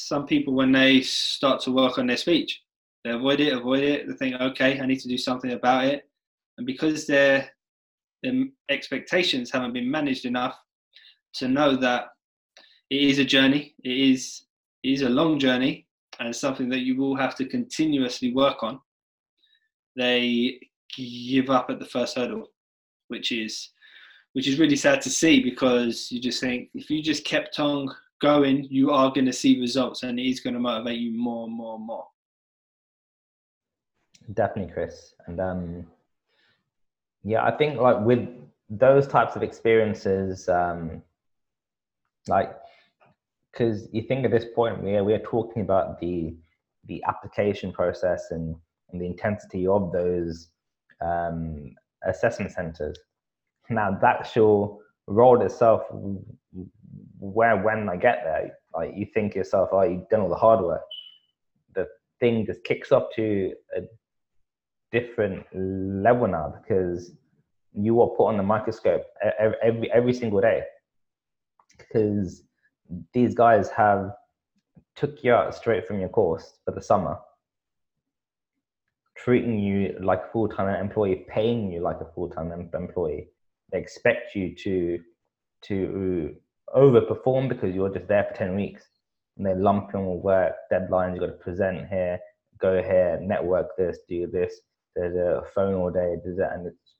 [0.07, 2.61] some people when they start to work on their speech,
[3.03, 4.07] they avoid it, avoid it.
[4.07, 6.09] They think, okay, I need to do something about it,
[6.57, 7.49] and because their
[8.23, 10.57] their expectations haven't been managed enough
[11.35, 12.05] to know that
[12.89, 13.75] it is a journey.
[13.83, 14.45] It is
[14.83, 15.87] it is a long journey,
[16.19, 18.79] and something that you will have to continuously work on.
[19.97, 20.59] They
[20.95, 22.47] give up at the first hurdle,
[23.09, 23.71] which is
[24.33, 27.89] which is really sad to see because you just think if you just kept on
[28.19, 31.45] going, you are going to see results, and it is going to motivate you more
[31.45, 32.07] and more and more.
[34.33, 35.87] Definitely, Chris, and um,
[37.23, 38.27] yeah, I think like with
[38.69, 41.01] those types of experiences, um,
[42.27, 42.55] like
[43.51, 46.35] because you think at this point we are we are talking about the
[46.85, 48.55] the application process and,
[48.91, 50.49] and the intensity of those
[51.01, 52.97] um, assessment centers.
[53.69, 55.83] Now, the actual role itself,
[57.19, 60.61] where when I get there, like you think yourself, oh, you've done all the hard
[60.61, 60.81] work.
[61.73, 61.87] The
[62.19, 63.81] thing just kicks up to a
[64.91, 67.11] different level now because
[67.73, 69.03] you are put on the microscope
[69.39, 70.63] every, every, every single day
[71.77, 72.43] because
[73.13, 74.11] these guys have
[74.95, 77.17] took you out straight from your course for the summer
[79.15, 83.27] treating you like a full-time employee paying you like a full-time employee
[83.71, 84.99] they expect you to
[85.61, 86.35] to
[86.75, 88.83] overperform because you're just there for 10 weeks.
[89.37, 92.19] And they lump in all work deadlines you've got to present here
[92.59, 94.61] go here network this do this.
[94.95, 96.95] There's a phone all day does that and it's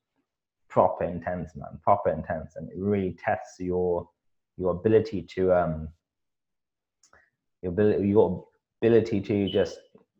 [0.69, 2.55] proper intense man proper intense.
[2.55, 4.07] And it really tests your
[4.57, 5.87] your ability to um
[7.61, 8.45] your ability your
[8.81, 9.79] ability to just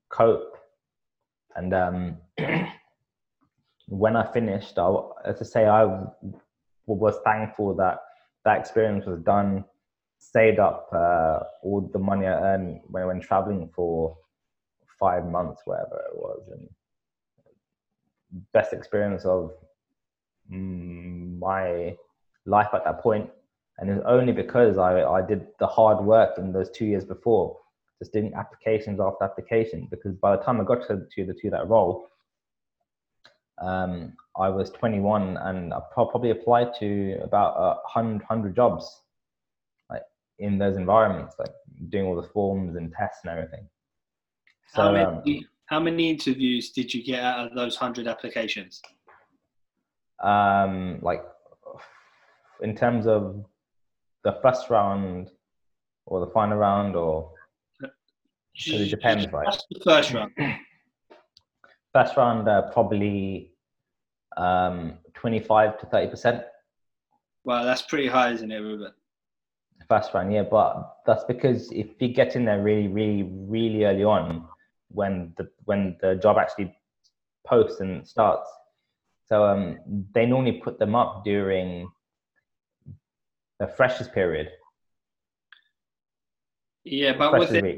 [0.10, 0.58] cope.
[1.56, 2.18] And um
[3.88, 4.94] when i finished i
[5.24, 5.86] as i say i
[6.88, 8.00] was thankful that
[8.48, 9.64] that experience was done
[10.20, 14.18] saved up uh, all the money i earned when went traveling for
[15.00, 16.68] five months wherever it was and
[18.54, 19.52] best experience of
[20.50, 21.96] my
[22.46, 23.30] life at that point.
[23.80, 27.58] and it's only because I, I did the hard work in those two years before,
[28.00, 29.88] just doing applications after application.
[29.92, 32.08] Because by the time I got to to, the, to that role,
[33.62, 39.02] um, I was 21 and I probably applied to about a hundred, hundred jobs,
[39.90, 40.04] like
[40.40, 41.50] in those environments, like
[41.90, 43.68] doing all the forms and tests and everything.
[44.74, 48.82] So, how many, um, how many interviews did you get out of those hundred applications?
[50.24, 51.24] Um, like
[52.62, 53.46] in terms of
[54.24, 55.30] the first round
[56.06, 57.32] or the final round or
[58.66, 59.46] it depends, right?
[59.46, 60.32] That's the first round.
[61.94, 63.54] First round, uh, probably
[64.38, 66.44] um, 25 to 30 percent.
[67.44, 68.92] Wow, that's pretty high, isn't it, Ruben?
[69.88, 74.04] First round, yeah, but that's because if you get in there really, really, really early
[74.04, 74.46] on,
[74.90, 76.76] when the when the job actually
[77.46, 78.50] posts and starts,
[79.28, 79.80] so um,
[80.14, 81.90] they normally put them up during
[83.60, 84.50] the freshest period.
[86.90, 87.78] Yeah, but was there,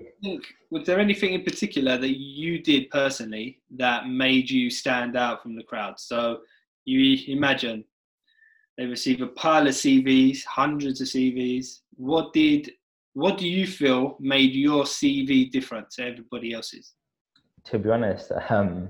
[0.70, 5.56] was there anything in particular that you did personally that made you stand out from
[5.56, 6.00] the crowd?
[6.00, 6.40] So
[6.86, 7.84] you imagine
[8.78, 11.80] they receive a pile of CVs, hundreds of CVs.
[11.96, 12.72] What did
[13.14, 16.94] what do you feel made your CV different to everybody else's?
[17.66, 18.90] To be honest, um,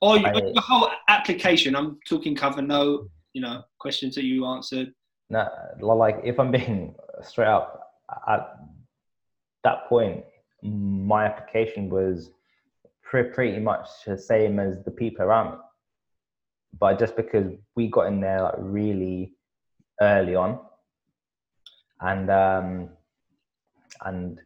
[0.00, 1.74] or I, your whole application.
[1.74, 4.92] I'm talking cover note, you know, questions that you answered,
[5.30, 5.48] no,
[5.80, 7.82] like if I'm being straight up,
[8.28, 8.58] at
[9.64, 10.24] that point,
[10.62, 12.30] my application was
[13.02, 15.58] pretty much the same as the people around me.
[16.78, 19.34] But just because we got in there like really
[20.00, 20.58] early on,
[22.00, 22.88] and um,
[24.04, 24.40] and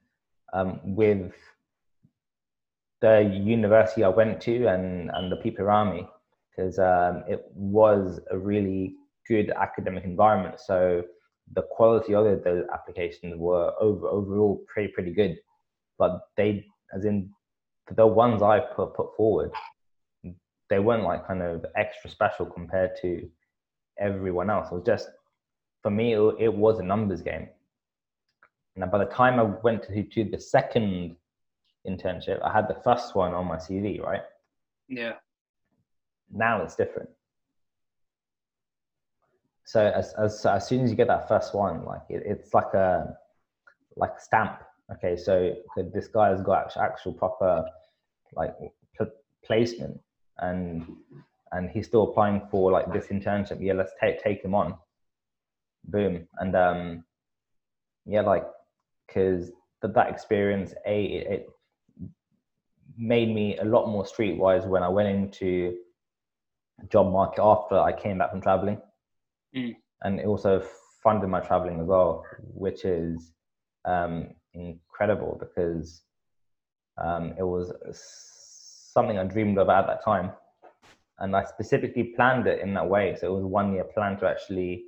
[0.53, 1.33] um, with
[3.01, 6.09] the university I went to and and the people around me,
[6.51, 8.97] because um, it was a really
[9.29, 10.61] good academic environment.
[10.61, 11.05] So
[11.53, 15.39] the quality of the applications were over, overall pretty pretty good.
[15.99, 17.31] But they, as in
[17.95, 19.53] the ones I put put forward,
[20.69, 23.29] they weren't like kind of extra special compared to
[23.99, 24.69] everyone else.
[24.71, 25.09] It was just
[25.83, 27.49] for me, it, it was a numbers game.
[28.75, 31.17] Now, by the time I went to, to the second
[31.89, 34.23] internship, I had the first one on my CV, right?
[34.89, 35.15] Yeah.
[36.31, 37.09] Now it's different
[39.67, 42.73] so as, as as soon as you get that first one like it, it's like
[42.73, 43.15] a
[43.97, 44.63] like stamp.
[44.93, 45.55] Okay so
[45.93, 47.65] this guy has got actual, actual proper
[48.35, 48.55] like
[48.97, 49.11] pl-
[49.45, 50.01] placement
[50.39, 50.87] and
[51.51, 53.59] and he's still applying for like this internship.
[53.61, 54.75] Yeah let's take take him on.
[55.85, 56.29] Boom.
[56.39, 57.05] And um
[58.07, 58.47] yeah like
[59.09, 59.51] because
[59.83, 61.47] that, that experience a it, it
[62.97, 65.77] made me a lot more streetwise when i went into
[66.89, 68.81] job market after i came back from traveling
[70.03, 70.63] And it also
[71.03, 73.33] funded my traveling as well, which is
[73.85, 76.03] um, incredible because
[77.03, 77.73] um, it was
[78.93, 80.33] something I dreamed of at that time.
[81.19, 83.17] And I specifically planned it in that way.
[83.19, 84.85] So it was one year plan to actually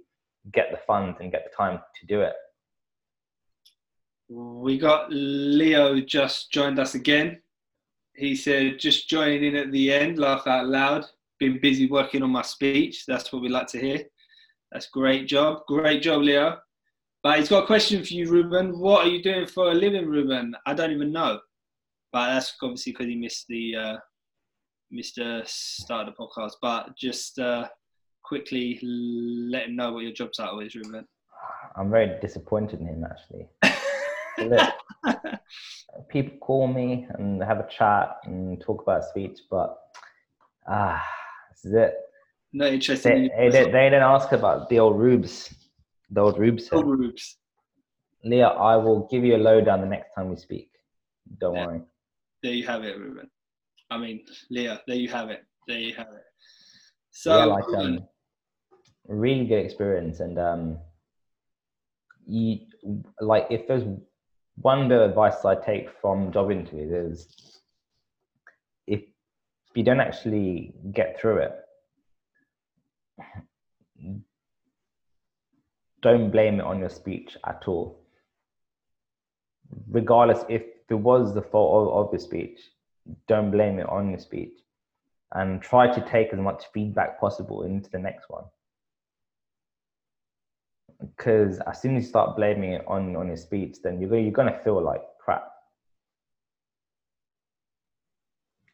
[0.53, 2.35] get the funds and get the time to do it.
[4.29, 7.41] We got Leo just joined us again.
[8.15, 11.07] He said, just joining in at the end, laugh out loud.
[11.39, 13.07] Been busy working on my speech.
[13.07, 14.05] That's what we like to hear.
[14.73, 15.63] That's great job.
[15.67, 16.59] Great job, Leo.
[17.23, 18.79] But he's got a question for you, Ruben.
[18.79, 20.55] What are you doing for a living, Ruben?
[20.67, 21.41] I don't even know.
[22.13, 23.97] But that's obviously because he missed the uh,
[24.91, 26.53] missed the start of the podcast.
[26.63, 27.69] But just uh,
[28.23, 31.07] quickly let him know what your job title is, Ruben.
[31.77, 33.49] I'm very disappointed in him actually.
[34.39, 34.75] Look,
[36.09, 39.77] people call me and have a chat and talk about speech, but
[40.69, 41.03] ah,
[41.51, 41.95] this is it.
[42.53, 45.55] No interest in They, they, they didn't ask about the old rubes,
[46.11, 46.69] the old rubes.
[46.73, 47.37] Old Rubes.
[48.25, 50.71] Leah, I will give you a lowdown the next time we speak.
[51.39, 51.67] Don't Yeah.
[51.67, 51.83] worry.
[52.43, 53.29] There you have it, Ruben.
[53.91, 55.45] I mean, Leah, there you have it.
[55.67, 56.25] There you have it.
[57.11, 58.09] So, yeah, like Ruben, um,
[59.07, 60.79] really good experience, and um,
[62.27, 62.61] you
[63.21, 63.85] like if there's
[64.57, 67.61] one bit of advice I take from job interviews is
[68.87, 69.01] if
[69.75, 71.53] you don't actually get through it,
[76.03, 78.01] don't blame it on your speech at all.
[79.91, 82.59] Regardless if it was the fault of, of your speech,
[83.27, 84.59] don't blame it on your speech
[85.33, 88.45] and try to take as much feedback possible into the next one.
[91.01, 94.33] Because as soon as you start blaming it on, on your speech, then you're, you're
[94.33, 95.49] going to feel like crap.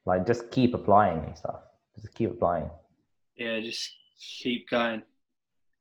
[0.06, 1.60] Like just keep applying and stuff.
[1.96, 2.70] Just keep applying.
[3.36, 3.92] yeah, just
[4.42, 5.02] keep going.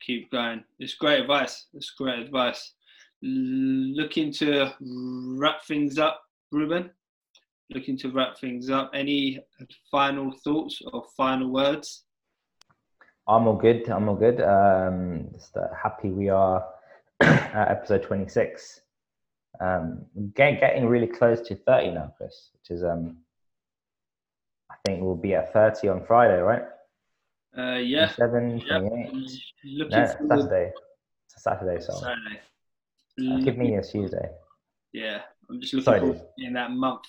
[0.01, 0.63] Keep going.
[0.79, 1.67] It's great advice.
[1.73, 2.73] It's great advice.
[3.21, 6.21] Looking to wrap things up,
[6.51, 6.89] Ruben.
[7.73, 8.91] Looking to wrap things up.
[8.93, 9.39] Any
[9.89, 12.03] final thoughts or final words?
[13.27, 13.89] I'm all good.
[13.89, 14.41] I'm all good.
[14.41, 16.65] Um, just uh, happy we are
[17.21, 18.81] at episode 26.
[19.61, 23.17] Um, get, getting really close to 30 now, Chris, which is, um,
[24.69, 26.63] I think we'll be at 30 on Friday, right?
[27.57, 28.11] Uh, yeah.
[28.15, 28.79] 27, yeah.
[28.79, 29.29] 28.
[29.65, 30.71] Looking No, Saturday.
[31.25, 32.39] It's a Saturday, so Saturday.
[33.31, 34.29] uh, give me a Tuesday.
[34.91, 37.03] Yeah, I'm just looking Sorry, forward in that month.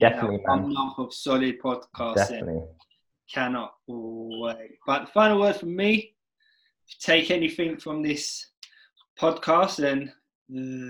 [0.00, 2.14] Definitely, That one month of solid podcasting.
[2.14, 2.62] Definitely.
[3.32, 4.78] Cannot wait.
[4.86, 6.14] But the final word from me,
[6.86, 8.46] if you take anything from this
[9.18, 10.12] podcast and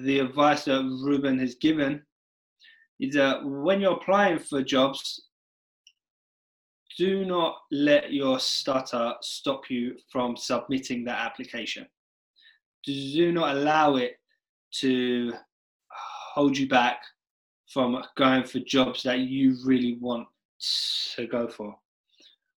[0.07, 2.03] the advice that Ruben has given,
[3.01, 5.29] is that when you're applying for jobs,
[6.97, 11.87] do not let your stutter stop you from submitting that application.
[12.85, 14.19] Do not allow it
[14.81, 15.33] to
[16.35, 17.03] hold you back
[17.73, 20.29] from going for jobs that you really want
[21.17, 21.77] to go for.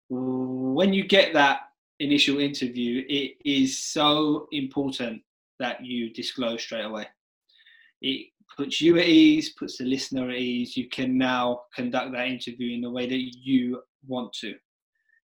[0.10, 1.62] When you get that
[2.00, 5.22] initial interview, it is so important
[5.60, 7.08] that you disclose straight away.
[8.02, 10.78] It puts you at ease, puts the listener at ease.
[10.78, 14.56] You can now conduct that interview in the way that you want to.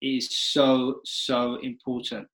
[0.01, 2.28] Is so, so important.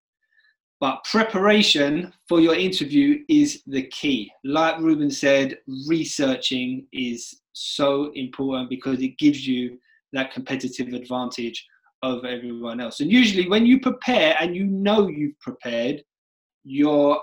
[0.81, 4.31] But preparation for your interview is the key.
[4.43, 9.77] Like Ruben said, researching is so important because it gives you
[10.13, 11.65] that competitive advantage
[12.03, 12.99] over everyone else.
[12.99, 16.03] And usually, when you prepare and you know you've prepared,
[16.63, 17.19] you're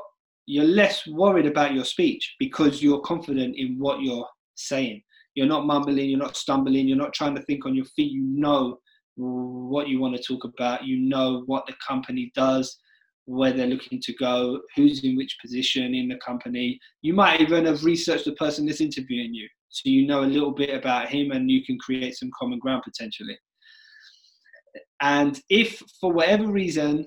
[0.46, 5.02] you're less worried about your speech because you're confident in what you're saying.
[5.34, 8.12] You're not mumbling, you're not stumbling, you're not trying to think on your feet.
[8.12, 8.78] You know
[9.18, 10.84] what you want to talk about.
[10.84, 12.78] You know what the company does
[13.26, 16.80] where they're looking to go, who's in which position in the company.
[17.02, 20.52] You might even have researched the person that's interviewing you, so you know a little
[20.52, 23.38] bit about him and you can create some common ground potentially.
[25.00, 27.06] And if for whatever reason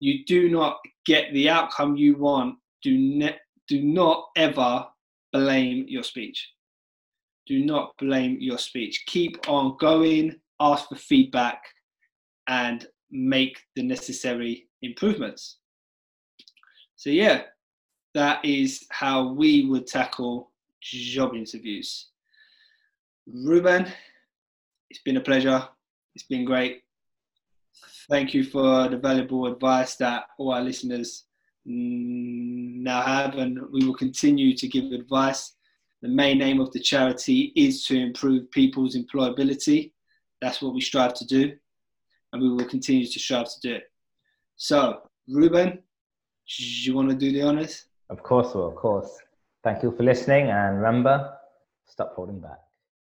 [0.00, 3.38] you do not get the outcome you want, do, ne-
[3.68, 4.86] do not ever
[5.32, 6.50] blame your speech.
[7.46, 9.04] Do not blame your speech.
[9.06, 11.60] Keep on going, ask for feedback,
[12.48, 15.58] and make the necessary improvements.
[16.96, 17.42] So, yeah,
[18.14, 22.08] that is how we would tackle job interviews.
[23.26, 23.86] Ruben,
[24.90, 25.68] it's been a pleasure.
[26.14, 26.82] It's been great.
[28.10, 31.24] Thank you for the valuable advice that all our listeners
[31.64, 35.54] now have, and we will continue to give advice.
[36.02, 39.92] The main aim of the charity is to improve people's employability.
[40.42, 41.52] That's what we strive to do,
[42.32, 43.84] and we will continue to strive to do it.
[44.56, 47.84] So, Ruben, do you want to do the honors?
[48.10, 49.08] Of course, well, of course.
[49.62, 51.32] Thank you for listening, and remember,
[51.86, 52.58] stop holding back.